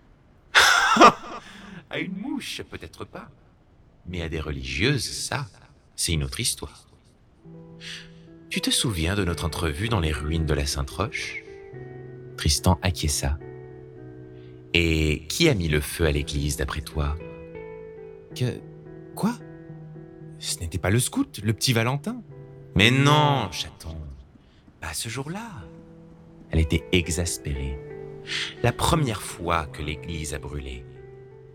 à 1.89 1.99
une 1.99 2.17
mouche, 2.17 2.61
peut-être 2.63 3.05
pas. 3.05 3.29
Mais 4.07 4.21
à 4.21 4.29
des 4.29 4.39
religieuses, 4.39 5.07
ça, 5.07 5.47
c'est 5.95 6.13
une 6.13 6.23
autre 6.23 6.39
histoire. 6.39 6.87
Tu 8.49 8.61
te 8.61 8.69
souviens 8.69 9.15
de 9.15 9.23
notre 9.25 9.45
entrevue 9.45 9.89
dans 9.89 9.99
les 9.99 10.11
ruines 10.11 10.45
de 10.45 10.53
la 10.53 10.65
Sainte-Roche? 10.65 11.43
Tristan 12.37 12.79
acquiesça. 12.81 13.37
Et 14.79 15.23
qui 15.27 15.49
a 15.49 15.55
mis 15.55 15.69
le 15.69 15.81
feu 15.81 16.05
à 16.05 16.11
l'église 16.11 16.57
d'après 16.57 16.81
toi? 16.81 17.15
Que. 18.35 18.61
Quoi? 19.15 19.33
Ce 20.37 20.59
n'était 20.59 20.77
pas 20.77 20.91
le 20.91 20.99
scout, 20.99 21.41
le 21.43 21.51
petit 21.53 21.73
Valentin 21.73 22.21
Mais 22.75 22.91
non, 22.91 23.51
chaton. 23.51 23.97
Pas 24.79 24.93
ce 24.93 25.09
jour-là. 25.09 25.49
Elle 26.51 26.59
était 26.59 26.83
exaspérée. 26.91 27.79
La 28.61 28.71
première 28.71 29.23
fois 29.23 29.65
que 29.65 29.81
l'église 29.81 30.35
a 30.35 30.37
brûlé, 30.37 30.85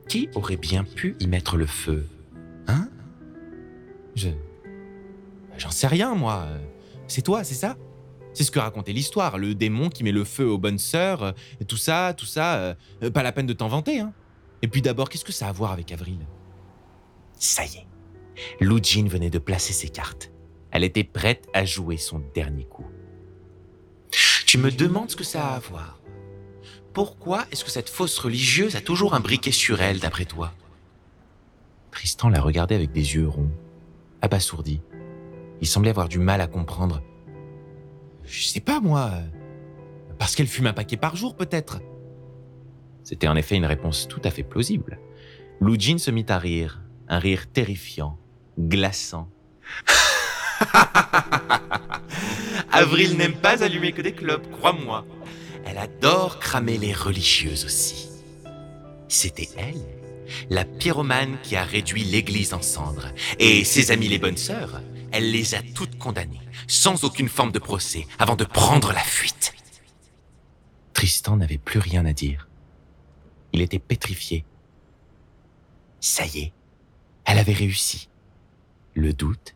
qui 0.08 0.28
aurait 0.34 0.56
bien 0.56 0.82
pu 0.82 1.14
y 1.20 1.28
mettre 1.28 1.56
le 1.56 1.66
feu? 1.66 2.08
Hein? 2.66 2.88
Je. 4.16 4.30
J'en 5.58 5.70
sais 5.70 5.86
rien, 5.86 6.16
moi. 6.16 6.48
C'est 7.06 7.22
toi, 7.22 7.44
c'est 7.44 7.54
ça? 7.54 7.76
C'est 8.34 8.44
ce 8.44 8.50
que 8.50 8.58
racontait 8.58 8.92
l'histoire, 8.92 9.38
le 9.38 9.54
démon 9.54 9.88
qui 9.88 10.04
met 10.04 10.12
le 10.12 10.24
feu 10.24 10.48
aux 10.48 10.58
bonnes 10.58 10.78
sœurs, 10.78 11.22
euh, 11.22 11.32
tout 11.68 11.76
ça, 11.76 12.14
tout 12.16 12.26
ça, 12.26 12.76
euh, 13.02 13.10
pas 13.10 13.22
la 13.22 13.32
peine 13.32 13.46
de 13.46 13.52
t'en 13.52 13.68
vanter, 13.68 14.00
hein. 14.00 14.12
Et 14.62 14.68
puis 14.68 14.80
d'abord, 14.80 15.08
qu'est-ce 15.08 15.24
que 15.24 15.32
ça 15.32 15.46
a 15.46 15.48
à 15.48 15.52
voir 15.52 15.72
avec 15.72 15.90
Avril? 15.90 16.18
Ça 17.38 17.64
y 17.64 17.76
est, 17.76 17.86
Lou 18.60 18.78
Jean 18.82 19.08
venait 19.08 19.30
de 19.30 19.38
placer 19.38 19.72
ses 19.72 19.88
cartes. 19.88 20.30
Elle 20.70 20.84
était 20.84 21.04
prête 21.04 21.48
à 21.52 21.64
jouer 21.64 21.96
son 21.96 22.22
dernier 22.34 22.64
coup. 22.64 22.86
Tu 24.46 24.58
me 24.58 24.70
demandes 24.70 25.10
ce 25.10 25.16
que 25.16 25.24
ça 25.24 25.46
a 25.48 25.54
à 25.56 25.58
voir. 25.58 25.98
pourquoi 26.92 27.46
est-ce 27.50 27.64
que 27.64 27.70
cette 27.70 27.88
fausse 27.88 28.18
religieuse 28.18 28.76
a 28.76 28.82
toujours 28.82 29.14
un 29.14 29.20
briquet 29.20 29.50
sur 29.50 29.80
elle, 29.80 29.98
d'après 29.98 30.26
toi? 30.26 30.52
Tristan 31.90 32.28
la 32.28 32.40
regardait 32.40 32.74
avec 32.74 32.92
des 32.92 33.14
yeux 33.14 33.28
ronds, 33.28 33.50
abasourdi. 34.20 34.80
Il 35.62 35.66
semblait 35.66 35.90
avoir 35.90 36.08
du 36.08 36.18
mal 36.18 36.40
à 36.40 36.46
comprendre. 36.46 37.02
Je 38.24 38.44
sais 38.44 38.60
pas, 38.60 38.80
moi. 38.80 39.12
Parce 40.18 40.34
qu'elle 40.34 40.46
fume 40.46 40.66
un 40.66 40.72
paquet 40.72 40.96
par 40.96 41.16
jour, 41.16 41.36
peut-être. 41.36 41.80
C'était 43.02 43.28
en 43.28 43.36
effet 43.36 43.56
une 43.56 43.66
réponse 43.66 44.06
tout 44.08 44.20
à 44.24 44.30
fait 44.30 44.42
plausible. 44.42 44.98
Lou 45.60 45.76
Jean 45.78 45.98
se 45.98 46.10
mit 46.10 46.26
à 46.28 46.38
rire, 46.38 46.82
un 47.08 47.18
rire 47.18 47.46
terrifiant, 47.52 48.18
glaçant. 48.58 49.28
Avril 52.72 53.16
n'aime 53.16 53.34
pas 53.34 53.62
allumer 53.62 53.92
que 53.92 54.02
des 54.02 54.12
clopes, 54.12 54.50
crois-moi. 54.50 55.04
Elle 55.66 55.78
adore 55.78 56.38
cramer 56.38 56.78
les 56.78 56.92
religieuses 56.92 57.64
aussi. 57.64 58.08
C'était 59.08 59.48
elle, 59.56 59.84
la 60.50 60.64
pyromane 60.64 61.36
qui 61.42 61.56
a 61.56 61.64
réduit 61.64 62.04
l'église 62.04 62.54
en 62.54 62.62
cendres. 62.62 63.08
Et 63.38 63.64
ses 63.64 63.90
amies 63.90 64.08
les 64.08 64.18
bonnes 64.18 64.36
sœurs, 64.36 64.80
elle 65.12 65.30
les 65.30 65.54
a 65.54 65.62
toutes 65.62 65.98
condamnées, 65.98 66.40
sans 66.66 67.04
aucune 67.04 67.28
forme 67.28 67.52
de 67.52 67.58
procès, 67.58 68.06
avant 68.18 68.36
de 68.36 68.44
prendre 68.44 68.92
la 68.92 69.00
fuite. 69.00 69.54
Tristan 70.94 71.36
n'avait 71.36 71.58
plus 71.58 71.78
rien 71.78 72.04
à 72.06 72.12
dire. 72.12 72.48
Il 73.52 73.60
était 73.60 73.78
pétrifié. 73.78 74.44
Ça 76.00 76.24
y 76.26 76.38
est, 76.38 76.52
elle 77.24 77.38
avait 77.38 77.52
réussi. 77.52 78.08
Le 78.94 79.12
doute, 79.12 79.54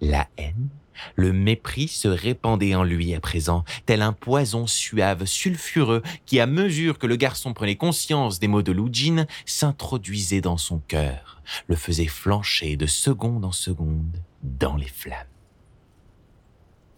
la 0.00 0.28
haine, 0.36 0.68
le 1.14 1.32
mépris 1.32 1.88
se 1.88 2.08
répandait 2.08 2.74
en 2.74 2.82
lui 2.82 3.14
à 3.14 3.20
présent, 3.20 3.64
tel 3.84 4.02
un 4.02 4.12
poison 4.12 4.66
suave, 4.66 5.26
sulfureux, 5.26 6.02
qui, 6.24 6.40
à 6.40 6.46
mesure 6.46 6.98
que 6.98 7.06
le 7.06 7.16
garçon 7.16 7.52
prenait 7.52 7.76
conscience 7.76 8.38
des 8.38 8.48
mots 8.48 8.62
de 8.62 8.72
Lujin, 8.72 9.26
s'introduisait 9.44 10.40
dans 10.40 10.56
son 10.56 10.78
cœur, 10.78 11.42
le 11.66 11.76
faisait 11.76 12.06
flancher 12.06 12.76
de 12.76 12.86
seconde 12.86 13.44
en 13.44 13.52
seconde 13.52 14.22
dans 14.42 14.76
les 14.76 14.88
flammes. 14.88 15.26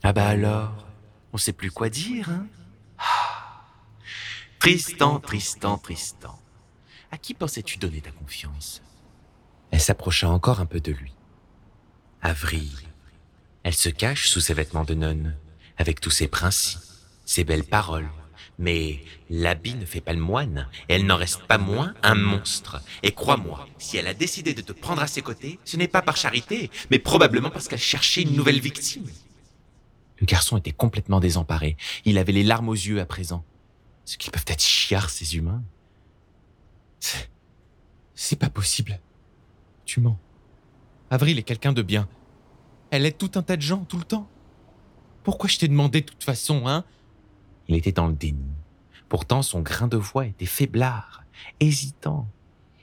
Ah 0.02 0.12
bah 0.12 0.26
alors, 0.26 0.87
on 1.33 1.38
sait 1.38 1.52
plus 1.52 1.71
quoi 1.71 1.88
dire, 1.88 2.30
hein 2.30 2.47
ah. 2.99 3.64
Tristan, 4.59 5.21
Tristan, 5.21 5.78
Tristan. 5.78 6.38
À 7.11 7.18
qui 7.18 7.35
pensais-tu 7.35 7.78
donner 7.78 8.00
ta 8.00 8.11
confiance? 8.11 8.83
Elle 9.71 9.80
s'approcha 9.80 10.28
encore 10.28 10.61
un 10.61 10.66
peu 10.66 10.80
de 10.80 10.92
lui. 10.92 11.14
Avril, 12.23 12.73
elle 13.62 13.75
se 13.75 13.88
cache 13.88 14.28
sous 14.28 14.40
ses 14.40 14.54
vêtements 14.54 14.85
de 14.85 14.95
nonne, 14.95 15.37
avec 15.76 16.00
tous 16.00 16.11
ses 16.11 16.28
principes, 16.28 16.80
ses 17.25 17.45
belles 17.45 17.64
paroles. 17.64 18.11
Mais 18.58 18.98
l'habit 19.30 19.74
ne 19.74 19.84
fait 19.84 20.00
pas 20.00 20.12
le 20.12 20.20
moine, 20.20 20.68
elle 20.88 21.06
n'en 21.06 21.16
reste 21.16 21.46
pas 21.46 21.58
moins 21.58 21.94
un 22.02 22.16
monstre. 22.16 22.82
Et 23.04 23.12
crois-moi, 23.12 23.68
si 23.78 23.96
elle 23.96 24.08
a 24.08 24.14
décidé 24.14 24.52
de 24.52 24.62
te 24.62 24.72
prendre 24.72 25.00
à 25.00 25.06
ses 25.06 25.22
côtés, 25.22 25.60
ce 25.64 25.76
n'est 25.76 25.86
pas 25.86 26.02
par 26.02 26.16
charité, 26.16 26.70
mais 26.90 26.98
probablement 26.98 27.50
parce 27.50 27.68
qu'elle 27.68 27.78
cherchait 27.78 28.22
une 28.22 28.34
nouvelle 28.34 28.58
victime. 28.58 29.06
Le 30.18 30.26
garçon 30.26 30.56
était 30.56 30.72
complètement 30.72 31.20
désemparé. 31.20 31.76
Il 32.04 32.18
avait 32.18 32.32
les 32.32 32.42
larmes 32.42 32.68
aux 32.68 32.74
yeux 32.74 33.00
à 33.00 33.06
présent. 33.06 33.44
Ce 34.04 34.16
qu'ils 34.16 34.32
peuvent 34.32 34.44
être 34.48 34.62
chiards, 34.62 35.10
ces 35.10 35.36
humains. 35.36 35.62
C'est 38.14 38.38
pas 38.40 38.50
possible. 38.50 38.98
Tu 39.84 40.00
mens. 40.00 40.18
Avril 41.10 41.38
est 41.38 41.44
quelqu'un 41.44 41.72
de 41.72 41.82
bien. 41.82 42.08
Elle 42.90 43.06
aide 43.06 43.16
tout 43.16 43.30
un 43.36 43.42
tas 43.42 43.56
de 43.56 43.62
gens 43.62 43.84
tout 43.84 43.98
le 43.98 44.04
temps. 44.04 44.28
Pourquoi 45.22 45.48
je 45.48 45.58
t'ai 45.58 45.68
demandé 45.68 46.00
de 46.00 46.06
toute 46.06 46.24
façon, 46.24 46.66
hein? 46.66 46.84
Il 47.68 47.76
était 47.76 47.92
dans 47.92 48.08
le 48.08 48.14
déni. 48.14 48.50
Pourtant, 49.08 49.42
son 49.42 49.60
grain 49.60 49.88
de 49.88 49.96
voix 49.96 50.26
était 50.26 50.46
faiblard, 50.46 51.22
hésitant. 51.60 52.28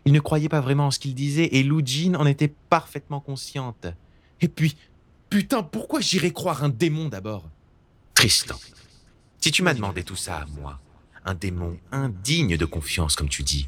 Il 0.05 0.13
ne 0.13 0.19
croyait 0.19 0.49
pas 0.49 0.61
vraiment 0.61 0.87
en 0.87 0.91
ce 0.91 0.99
qu'il 0.99 1.15
disait 1.15 1.49
et 1.51 1.63
Lou 1.63 1.81
Jean 1.85 2.15
en 2.15 2.25
était 2.25 2.53
parfaitement 2.69 3.19
consciente. 3.19 3.87
Et 4.41 4.47
puis, 4.47 4.77
putain, 5.29 5.63
pourquoi 5.63 5.99
j'irais 5.99 6.31
croire 6.31 6.63
un 6.63 6.69
démon 6.69 7.09
d'abord? 7.09 7.49
Tristan, 8.13 8.55
si 9.41 9.51
tu 9.51 9.63
m'as 9.63 9.73
demandé 9.73 10.03
tout 10.03 10.15
ça 10.15 10.37
à 10.37 10.45
moi, 10.45 10.79
un 11.25 11.33
démon 11.33 11.77
indigne 11.91 12.57
de 12.57 12.65
confiance 12.65 13.15
comme 13.15 13.29
tu 13.29 13.43
dis, 13.43 13.67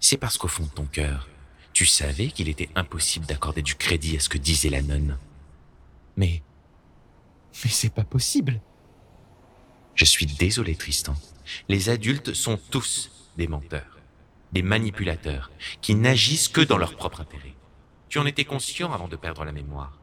c'est 0.00 0.16
parce 0.16 0.38
qu'au 0.38 0.48
fond 0.48 0.64
de 0.64 0.70
ton 0.70 0.84
cœur, 0.84 1.28
tu 1.72 1.86
savais 1.86 2.28
qu'il 2.28 2.48
était 2.48 2.68
impossible 2.74 3.26
d'accorder 3.26 3.62
du 3.62 3.76
crédit 3.76 4.16
à 4.16 4.20
ce 4.20 4.28
que 4.28 4.38
disait 4.38 4.70
la 4.70 4.82
nonne. 4.82 5.16
Mais. 6.16 6.42
Mais 7.64 7.70
c'est 7.70 7.92
pas 7.92 8.04
possible. 8.04 8.60
Je 9.98 10.04
suis 10.04 10.26
désolé, 10.26 10.76
Tristan. 10.76 11.16
Les 11.68 11.88
adultes 11.88 12.32
sont 12.32 12.56
tous 12.70 13.10
des 13.36 13.48
menteurs, 13.48 13.98
des 14.52 14.62
manipulateurs, 14.62 15.50
qui 15.80 15.96
n'agissent 15.96 16.46
que 16.46 16.60
dans 16.60 16.78
leur 16.78 16.94
propre 16.94 17.20
intérêt. 17.20 17.56
Tu 18.08 18.20
en 18.20 18.26
étais 18.26 18.44
conscient 18.44 18.92
avant 18.92 19.08
de 19.08 19.16
perdre 19.16 19.44
la 19.44 19.50
mémoire. 19.50 19.98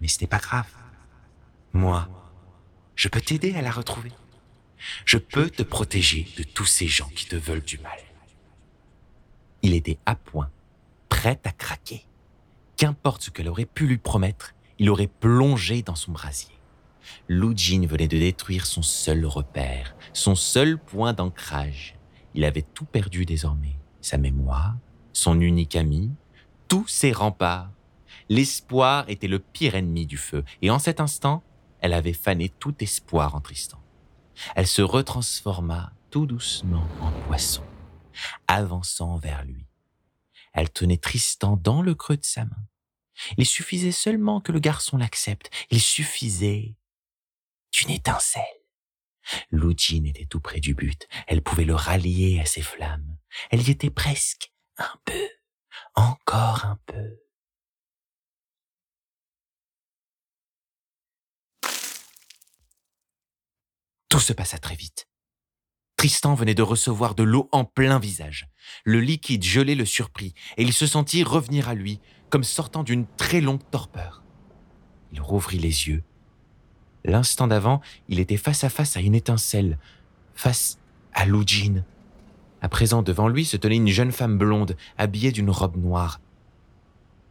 Mais 0.00 0.06
ce 0.06 0.20
n'est 0.20 0.28
pas 0.28 0.38
grave. 0.38 0.70
Moi, 1.72 2.08
je 2.94 3.08
peux 3.08 3.20
t'aider 3.20 3.56
à 3.56 3.60
la 3.60 3.72
retrouver. 3.72 4.12
Je 5.04 5.18
peux 5.18 5.50
te 5.50 5.64
protéger 5.64 6.28
de 6.38 6.44
tous 6.44 6.66
ces 6.66 6.86
gens 6.86 7.08
qui 7.08 7.26
te 7.26 7.34
veulent 7.34 7.64
du 7.64 7.78
mal. 7.78 7.98
Il 9.62 9.74
était 9.74 9.98
à 10.06 10.14
point, 10.14 10.48
prêt 11.08 11.40
à 11.42 11.50
craquer. 11.50 12.06
Qu'importe 12.76 13.22
ce 13.22 13.30
qu'elle 13.30 13.48
aurait 13.48 13.66
pu 13.66 13.88
lui 13.88 13.98
promettre, 13.98 14.54
il 14.78 14.90
aurait 14.90 15.08
plongé 15.08 15.82
dans 15.82 15.96
son 15.96 16.12
brasier. 16.12 16.59
Lou 17.28 17.56
Jean 17.56 17.86
venait 17.86 18.08
de 18.08 18.18
détruire 18.18 18.66
son 18.66 18.82
seul 18.82 19.24
repère, 19.26 19.94
son 20.12 20.34
seul 20.34 20.78
point 20.78 21.12
d'ancrage. 21.12 21.96
Il 22.34 22.44
avait 22.44 22.62
tout 22.62 22.84
perdu 22.84 23.24
désormais. 23.24 23.76
Sa 24.00 24.16
mémoire, 24.16 24.76
son 25.12 25.40
unique 25.40 25.76
ami, 25.76 26.10
tous 26.68 26.86
ses 26.88 27.12
remparts. 27.12 27.70
L'espoir 28.28 29.04
était 29.08 29.28
le 29.28 29.38
pire 29.38 29.74
ennemi 29.74 30.06
du 30.06 30.16
feu, 30.16 30.44
et 30.62 30.70
en 30.70 30.78
cet 30.78 31.00
instant, 31.00 31.42
elle 31.80 31.92
avait 31.92 32.12
fané 32.12 32.48
tout 32.48 32.74
espoir 32.80 33.34
en 33.34 33.40
Tristan. 33.40 33.80
Elle 34.54 34.66
se 34.66 34.82
retransforma 34.82 35.92
tout 36.10 36.26
doucement 36.26 36.86
en 37.00 37.10
poisson, 37.26 37.64
avançant 38.46 39.16
vers 39.16 39.44
lui. 39.44 39.66
Elle 40.52 40.70
tenait 40.70 40.96
Tristan 40.96 41.56
dans 41.56 41.82
le 41.82 41.94
creux 41.94 42.16
de 42.16 42.24
sa 42.24 42.44
main. 42.44 42.64
Il 43.36 43.46
suffisait 43.46 43.92
seulement 43.92 44.40
que 44.40 44.52
le 44.52 44.60
garçon 44.60 44.96
l'accepte. 44.96 45.50
Il 45.70 45.80
suffisait 45.80 46.74
d'une 47.72 47.90
étincelle. 47.90 48.44
Lujin 49.50 50.04
était 50.04 50.26
tout 50.26 50.40
près 50.40 50.60
du 50.60 50.74
but. 50.74 51.06
Elle 51.26 51.42
pouvait 51.42 51.64
le 51.64 51.74
rallier 51.74 52.40
à 52.40 52.46
ses 52.46 52.62
flammes. 52.62 53.16
Elle 53.50 53.66
y 53.66 53.70
était 53.70 53.90
presque. 53.90 54.52
Un 54.78 54.98
peu. 55.04 55.28
Encore 55.94 56.64
un 56.64 56.78
peu. 56.86 57.20
Tout 64.08 64.20
se 64.20 64.32
passa 64.32 64.58
très 64.58 64.74
vite. 64.74 65.06
Tristan 65.96 66.34
venait 66.34 66.54
de 66.54 66.62
recevoir 66.62 67.14
de 67.14 67.22
l'eau 67.22 67.48
en 67.52 67.64
plein 67.64 67.98
visage. 67.98 68.48
Le 68.84 69.00
liquide 69.00 69.44
gelé 69.44 69.74
le 69.74 69.84
surprit 69.84 70.34
et 70.56 70.62
il 70.62 70.72
se 70.72 70.86
sentit 70.86 71.22
revenir 71.22 71.68
à 71.68 71.74
lui, 71.74 72.00
comme 72.30 72.42
sortant 72.42 72.82
d'une 72.82 73.06
très 73.16 73.40
longue 73.40 73.62
torpeur. 73.70 74.24
Il 75.12 75.20
rouvrit 75.20 75.58
les 75.58 75.88
yeux. 75.88 76.02
L'instant 77.04 77.46
d'avant, 77.46 77.80
il 78.08 78.20
était 78.20 78.36
face 78.36 78.64
à 78.64 78.68
face 78.68 78.96
à 78.96 79.00
une 79.00 79.14
étincelle, 79.14 79.78
face 80.34 80.78
à 81.12 81.24
Lujin. 81.24 81.84
À 82.60 82.68
présent, 82.68 83.02
devant 83.02 83.28
lui 83.28 83.44
se 83.44 83.56
tenait 83.56 83.76
une 83.76 83.88
jeune 83.88 84.12
femme 84.12 84.36
blonde, 84.36 84.76
habillée 84.98 85.32
d'une 85.32 85.50
robe 85.50 85.76
noire. 85.76 86.20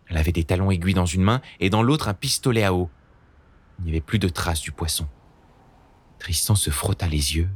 Elle 0.08 0.18
avait 0.18 0.32
des 0.32 0.44
talons 0.44 0.72
aiguilles 0.72 0.96
dans 0.96 1.06
une 1.06 1.22
main 1.22 1.42
et 1.60 1.70
dans 1.70 1.84
l'autre 1.84 2.08
un 2.08 2.16
pistolet 2.16 2.64
à 2.64 2.74
eau. 2.74 2.90
Il 3.78 3.86
n'y 3.86 3.92
avait 3.92 4.02
plus 4.02 4.20
de 4.20 4.28
traces 4.28 4.62
du 4.62 4.72
poisson. 4.72 5.08
Tristan 6.18 6.56
se 6.56 6.72
frotta 6.72 7.08
les 7.08 7.38
yeux. 7.38 7.50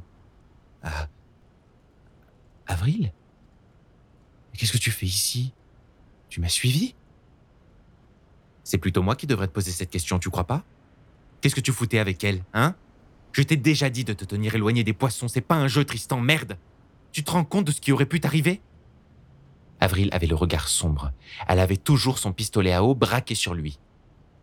Ah. 0.84 1.08
Avril? 2.68 3.12
Qu'est-ce 4.54 4.72
que 4.72 4.78
tu 4.78 4.92
fais 4.92 5.08
ici? 5.08 5.54
Tu 6.30 6.40
m'as 6.40 6.50
suivi? 6.50 6.96
C'est 8.64 8.78
plutôt 8.78 9.02
moi 9.02 9.16
qui 9.16 9.28
devrais 9.28 9.48
te 9.48 9.52
poser 9.52 9.72
cette 9.72 9.90
question, 9.90 10.20
tu 10.20 10.30
crois 10.30 10.46
pas? 10.46 10.64
Qu'est-ce 11.44 11.56
que 11.56 11.60
tu 11.60 11.74
foutais 11.74 12.00
avec 12.00 12.24
elle, 12.24 12.42
hein? 12.54 12.74
Je 13.34 13.42
t'ai 13.42 13.58
déjà 13.58 13.90
dit 13.90 14.06
de 14.06 14.14
te 14.14 14.24
tenir 14.24 14.56
éloigné 14.56 14.86
des 14.86 14.94
poissons, 14.94 15.28
c'est 15.28 15.42
pas 15.42 15.56
un 15.56 15.68
jeu, 15.68 15.84
Tristan, 15.84 16.22
merde 16.22 16.58
Tu 17.12 17.22
te 17.22 17.32
rends 17.32 17.44
compte 17.44 17.68
de 17.68 17.74
ce 17.74 17.82
qui 17.82 17.92
aurait 17.92 18.06
pu 18.06 18.22
t'arriver? 18.22 18.62
Avril 19.82 20.08
avait 20.14 20.28
le 20.28 20.36
regard 20.36 20.70
sombre. 20.70 21.12
Elle 21.50 21.60
avait 21.60 21.76
toujours 21.76 22.18
son 22.18 22.32
pistolet 22.32 22.72
à 22.72 22.82
eau 22.82 22.96
braqué 22.96 23.36
sur 23.36 23.56
lui. 23.56 23.78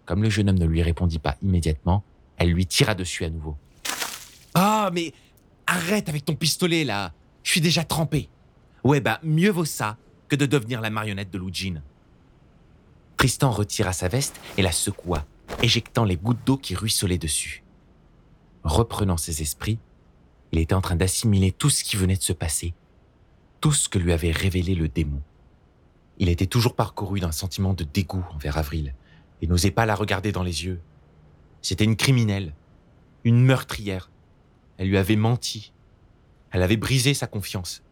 Comme 0.05 0.23
le 0.23 0.29
jeune 0.29 0.51
homme 0.51 0.59
ne 0.59 0.67
lui 0.67 0.83
répondit 0.83 1.19
pas 1.19 1.39
immédiatement, 1.41 2.05
elle 2.37 2.51
lui 2.51 2.67
tira 2.67 2.95
dessus 2.95 3.25
à 3.25 3.31
nouveau. 3.31 3.57
Ah, 4.53 4.91
mais 4.93 5.15
arrête 5.67 6.11
avec 6.11 6.27
ton 6.27 6.35
pistolet 6.35 6.85
là 6.85 7.15
Je 7.45 7.51
suis 7.51 7.63
déjà 7.63 7.83
trempé. 7.83 8.29
Ouais, 8.85 9.01
bah, 9.01 9.21
mieux 9.23 9.51
vaut 9.51 9.65
ça 9.65 9.97
que 10.29 10.37
de 10.37 10.45
devenir 10.45 10.83
la 10.83 10.91
marionnette 10.91 11.31
de 11.31 11.39
Lujin. 11.39 11.81
Tristan 13.17 13.53
retira 13.53 13.95
sa 13.95 14.09
veste 14.09 14.39
et 14.59 14.63
la 14.63 14.73
secoua, 14.73 15.25
éjectant 15.63 16.05
les 16.05 16.17
gouttes 16.17 16.45
d'eau 16.45 16.57
qui 16.57 16.75
ruisselaient 16.75 17.19
dessus. 17.19 17.63
Reprenant 18.65 19.17
ses 19.17 19.43
esprits, 19.43 19.79
Il 20.53 20.59
était 20.59 20.75
en 20.75 20.81
train 20.81 20.97
d'assimiler 20.97 21.53
tout 21.53 21.71
ce 21.71 21.85
qui 21.85 21.97
venait 21.97 22.17
de 22.17 22.23
se 22.23 22.33
passer, 22.33 22.75
tout 23.61 23.71
ce 23.71 23.89
que 23.89 24.01
lui 24.01 24.13
avait 24.13 24.33
révélé 24.33 24.75
le 24.75 24.89
démon. 24.89 25.23
Il 26.19 26.29
était 26.29 26.47
toujours 26.47 26.75
parcouru 26.75 27.21
d'un 27.21 27.31
sentiment 27.31 27.73
de 27.73 27.85
dégoût 27.85 28.25
envers 28.35 28.59
Avril 28.59 28.95
et 29.41 29.47
n'osait 29.47 29.71
pas 29.71 29.87
la 29.87 29.95
regarder 29.95 30.33
dans 30.33 30.43
les 30.43 30.65
yeux. 30.65 30.81
C'était 31.63 31.85
une 31.85 31.95
criminelle, 31.95 32.53
une 33.23 33.45
meurtrière. 33.45 34.11
Elle 34.77 34.89
lui 34.89 34.99
avait 34.99 35.15
menti. 35.15 35.73
Elle 36.51 36.63
avait 36.63 36.77
brisé 36.77 37.15
sa 37.15 37.29
confiance. 37.29 37.85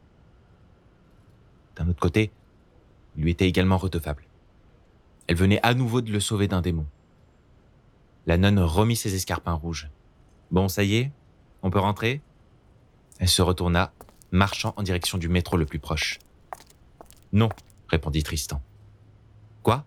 D'un 1.76 1.88
autre 1.88 2.00
côté, 2.00 2.32
il 3.16 3.22
lui 3.22 3.30
était 3.30 3.46
également 3.46 3.78
redevable. 3.78 4.24
Elle 5.28 5.36
venait 5.36 5.60
à 5.62 5.74
nouveau 5.74 6.00
de 6.00 6.10
le 6.10 6.18
sauver 6.18 6.48
d'un 6.48 6.60
démon. 6.60 6.86
La 8.28 8.36
nonne 8.36 8.58
remit 8.58 8.94
ses 8.94 9.14
escarpins 9.14 9.54
rouges. 9.54 9.88
Bon, 10.50 10.68
ça 10.68 10.84
y 10.84 10.96
est, 10.96 11.10
on 11.62 11.70
peut 11.70 11.78
rentrer? 11.78 12.20
Elle 13.18 13.28
se 13.28 13.40
retourna, 13.40 13.90
marchant 14.32 14.74
en 14.76 14.82
direction 14.82 15.16
du 15.16 15.30
métro 15.30 15.56
le 15.56 15.64
plus 15.64 15.78
proche. 15.78 16.18
Non, 17.32 17.48
répondit 17.88 18.22
Tristan. 18.22 18.60
Quoi? 19.62 19.86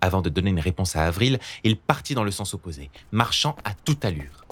Avant 0.00 0.22
de 0.22 0.28
donner 0.28 0.50
une 0.50 0.60
réponse 0.60 0.94
à 0.94 1.06
Avril, 1.06 1.40
il 1.64 1.76
partit 1.76 2.14
dans 2.14 2.22
le 2.22 2.30
sens 2.30 2.54
opposé, 2.54 2.88
marchant 3.10 3.56
à 3.64 3.74
toute 3.74 4.04
allure. 4.04 4.44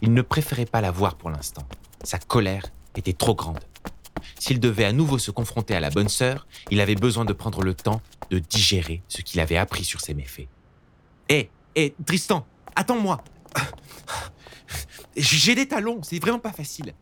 Il 0.00 0.14
ne 0.14 0.22
préférait 0.22 0.64
pas 0.64 0.80
la 0.80 0.92
voir 0.92 1.16
pour 1.16 1.28
l'instant. 1.28 1.66
Sa 2.04 2.20
colère 2.20 2.66
était 2.94 3.14
trop 3.14 3.34
grande. 3.34 3.58
S'il 4.38 4.60
devait 4.60 4.84
à 4.84 4.92
nouveau 4.92 5.18
se 5.18 5.32
confronter 5.32 5.74
à 5.74 5.80
la 5.80 5.90
bonne 5.90 6.08
sœur, 6.08 6.46
il 6.70 6.80
avait 6.80 6.94
besoin 6.94 7.24
de 7.24 7.32
prendre 7.32 7.64
le 7.64 7.74
temps 7.74 8.00
de 8.30 8.38
digérer 8.38 9.02
ce 9.08 9.22
qu'il 9.22 9.40
avait 9.40 9.56
appris 9.56 9.82
sur 9.82 10.00
ses 10.00 10.14
méfaits. 10.14 10.46
Hé, 11.28 11.50
hé, 11.76 11.94
Tristan, 12.04 12.46
attends-moi 12.76 13.22
J'ai 15.16 15.54
des 15.54 15.68
talons, 15.68 16.02
c'est 16.02 16.18
vraiment 16.18 16.38
pas 16.38 16.52
facile. 16.52 16.94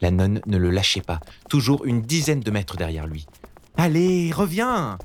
La 0.00 0.10
nonne 0.10 0.40
ne 0.46 0.56
le 0.56 0.70
lâchait 0.70 1.00
pas, 1.00 1.20
toujours 1.48 1.84
une 1.84 2.02
dizaine 2.02 2.40
de 2.40 2.50
mètres 2.50 2.76
derrière 2.76 3.06
lui. 3.06 3.26
Allez, 3.76 4.32
reviens 4.32 4.98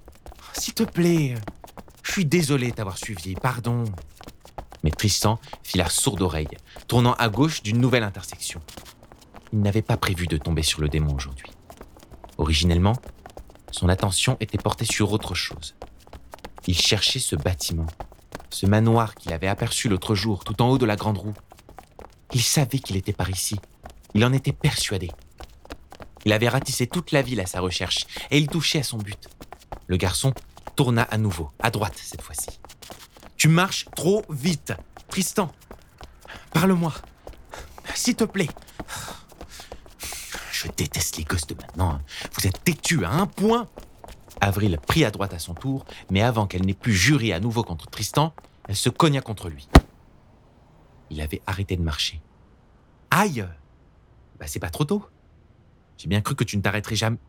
S'il 0.53 0.73
te 0.73 0.83
plaît 0.83 1.35
Je 2.03 2.11
suis 2.11 2.25
désolé 2.25 2.71
de 2.71 2.75
t'avoir 2.75 2.97
suivi, 2.97 3.35
pardon. 3.35 3.85
Mais 4.83 4.91
Tristan 4.91 5.39
fit 5.63 5.77
la 5.77 5.89
sourde 5.89 6.21
oreille, 6.21 6.57
tournant 6.87 7.13
à 7.13 7.29
gauche 7.29 7.63
d'une 7.63 7.79
nouvelle 7.79 8.03
intersection. 8.03 8.61
Il 9.51 9.61
n'avait 9.61 9.81
pas 9.81 9.97
prévu 9.97 10.27
de 10.27 10.37
tomber 10.37 10.63
sur 10.63 10.81
le 10.81 10.89
démon 10.89 11.15
aujourd'hui. 11.15 11.51
Originellement, 12.37 12.93
son 13.71 13.89
attention 13.89 14.37
était 14.39 14.57
portée 14.57 14.85
sur 14.85 15.11
autre 15.11 15.35
chose. 15.35 15.75
Il 16.67 16.77
cherchait 16.77 17.19
ce 17.19 17.35
bâtiment, 17.35 17.87
ce 18.53 18.67
manoir 18.67 19.15
qu'il 19.15 19.33
avait 19.33 19.47
aperçu 19.47 19.89
l'autre 19.89 20.13
jour 20.13 20.43
tout 20.43 20.61
en 20.61 20.69
haut 20.69 20.77
de 20.77 20.85
la 20.85 20.95
grande 20.95 21.17
roue. 21.17 21.33
Il 22.33 22.41
savait 22.41 22.79
qu'il 22.79 22.95
était 22.95 23.13
par 23.13 23.29
ici. 23.29 23.59
Il 24.13 24.23
en 24.23 24.31
était 24.31 24.53
persuadé. 24.53 25.11
Il 26.23 26.31
avait 26.31 26.49
ratissé 26.49 26.85
toute 26.85 27.11
la 27.11 27.23
ville 27.23 27.41
à 27.41 27.47
sa 27.47 27.59
recherche 27.59 28.05
et 28.29 28.37
il 28.37 28.47
touchait 28.47 28.79
à 28.79 28.83
son 28.83 28.97
but. 28.99 29.27
Le 29.87 29.97
garçon 29.97 30.33
tourna 30.75 31.01
à 31.03 31.17
nouveau, 31.17 31.51
à 31.59 31.71
droite 31.71 31.95
cette 31.97 32.21
fois-ci. 32.21 32.59
Tu 33.37 33.47
marches 33.47 33.85
trop 33.95 34.23
vite. 34.29 34.73
Tristan, 35.09 35.51
parle-moi. 36.53 36.93
S'il 37.95 38.15
te 38.15 38.23
plaît. 38.23 38.49
Je 40.51 40.67
déteste 40.77 41.17
les 41.17 41.23
gosses 41.23 41.47
de 41.47 41.55
maintenant. 41.55 41.99
Vous 42.33 42.47
êtes 42.47 42.63
têtus 42.63 43.03
à 43.03 43.11
un 43.11 43.25
point. 43.25 43.67
Avril 44.41 44.80
prit 44.86 45.06
à 45.06 45.12
droite 45.12 45.34
à 45.34 45.39
son 45.39 45.54
tour, 45.54 45.86
mais 46.10 46.22
avant 46.22 46.48
qu'elle 46.48 46.65
n'ait 46.65 46.74
pu 46.74 46.93
jurer 46.93 47.34
à 47.34 47.39
nouveau 47.39 47.63
contre 47.63 47.88
Tristan, 47.88 48.34
elle 48.67 48.76
se 48.76 48.89
cogna 48.89 49.22
contre 49.22 49.50
lui. 49.50 49.67
Il 51.10 51.22
avait 51.22 51.41
arrêté 51.46 51.76
de 51.76 51.82
marcher. 51.82 52.22
Aïe 53.12 53.46
Bah 54.39 54.48
c'est 54.48 54.60
pas 54.60 54.69
trop 54.69 54.86
tôt. 54.86 55.06
J'ai 55.98 56.08
bien 56.08 56.22
cru 56.22 56.36
que 56.36 56.43
tu 56.43 56.58
ne 56.58 56.62
t'arrêterais 56.62 56.96
jamais. 56.96 57.19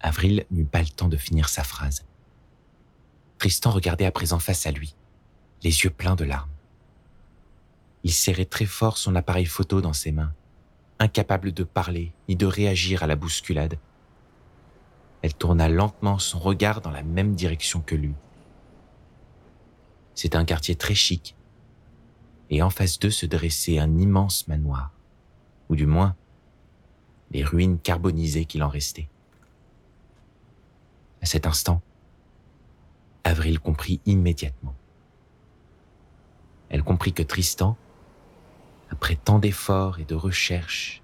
Avril 0.00 0.44
n'eut 0.50 0.64
pas 0.64 0.82
le 0.82 0.88
temps 0.88 1.08
de 1.08 1.16
finir 1.16 1.48
sa 1.48 1.64
phrase. 1.64 2.04
Tristan 3.38 3.70
regardait 3.70 4.06
à 4.06 4.12
présent 4.12 4.38
face 4.38 4.66
à 4.66 4.70
lui, 4.70 4.94
les 5.62 5.70
yeux 5.84 5.90
pleins 5.90 6.16
de 6.16 6.24
larmes. 6.24 6.50
Il 8.04 8.12
serrait 8.12 8.44
très 8.44 8.66
fort 8.66 8.98
son 8.98 9.16
appareil 9.16 9.46
photo 9.46 9.80
dans 9.80 9.92
ses 9.92 10.12
mains 10.12 10.32
incapable 10.98 11.52
de 11.52 11.64
parler 11.64 12.12
ni 12.28 12.36
de 12.36 12.46
réagir 12.46 13.02
à 13.02 13.06
la 13.06 13.16
bousculade. 13.16 13.78
Elle 15.22 15.34
tourna 15.34 15.68
lentement 15.68 16.18
son 16.18 16.38
regard 16.38 16.80
dans 16.80 16.90
la 16.90 17.02
même 17.02 17.34
direction 17.34 17.80
que 17.80 17.94
lui. 17.94 18.14
C'est 20.14 20.34
un 20.34 20.44
quartier 20.44 20.74
très 20.74 20.94
chic, 20.94 21.34
et 22.50 22.62
en 22.62 22.70
face 22.70 22.98
d'eux 22.98 23.10
se 23.10 23.26
dressait 23.26 23.78
un 23.78 23.98
immense 23.98 24.48
manoir, 24.48 24.92
ou 25.68 25.76
du 25.76 25.86
moins 25.86 26.16
les 27.30 27.44
ruines 27.44 27.78
carbonisées 27.78 28.46
qu'il 28.46 28.62
en 28.62 28.68
restait. 28.68 29.08
À 31.20 31.26
cet 31.26 31.46
instant, 31.46 31.82
Avril 33.24 33.60
comprit 33.60 34.00
immédiatement. 34.06 34.74
Elle 36.70 36.82
comprit 36.82 37.12
que 37.12 37.22
Tristan 37.22 37.76
après 38.90 39.16
tant 39.16 39.38
d'efforts 39.38 39.98
et 39.98 40.04
de 40.04 40.14
recherches, 40.14 41.02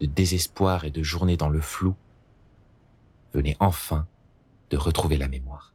de 0.00 0.06
désespoir 0.06 0.84
et 0.84 0.90
de 0.90 1.02
journées 1.02 1.36
dans 1.36 1.48
le 1.48 1.60
flou, 1.60 1.94
venait 3.36 3.56
enfin 3.60 4.06
de 4.70 4.78
retrouver 4.78 5.18
la 5.18 5.28
mémoire. 5.28 5.74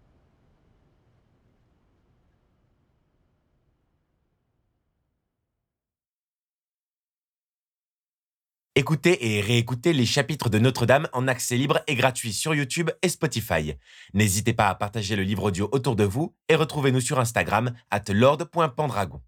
Écoutez 8.74 9.38
et 9.38 9.41
réécoutez 9.41 9.93
les 9.93 10.06
chapitres 10.06 10.50
de 10.50 10.58
Notre-Dame 10.58 11.08
en 11.13 11.28
accès 11.28 11.58
libre 11.58 11.82
et 11.88 11.95
gratuit 11.95 12.34
sur 12.34 12.56
YouTube 12.56 12.89
et 13.04 13.10
Spotify. 13.10 13.74
N'hésitez 14.13 14.54
pas 14.54 14.69
à 14.69 14.76
partager 14.76 15.15
le 15.15 15.24
livre 15.24 15.43
audio 15.43 15.69
autour 15.71 15.95
de 15.95 16.06
vous 16.06 16.34
et 16.50 16.56
retrouvez-nous 16.56 17.02
sur 17.02 17.19
Instagram 17.19 17.74
at 17.91 18.06
lord.pendragon. 18.10 19.21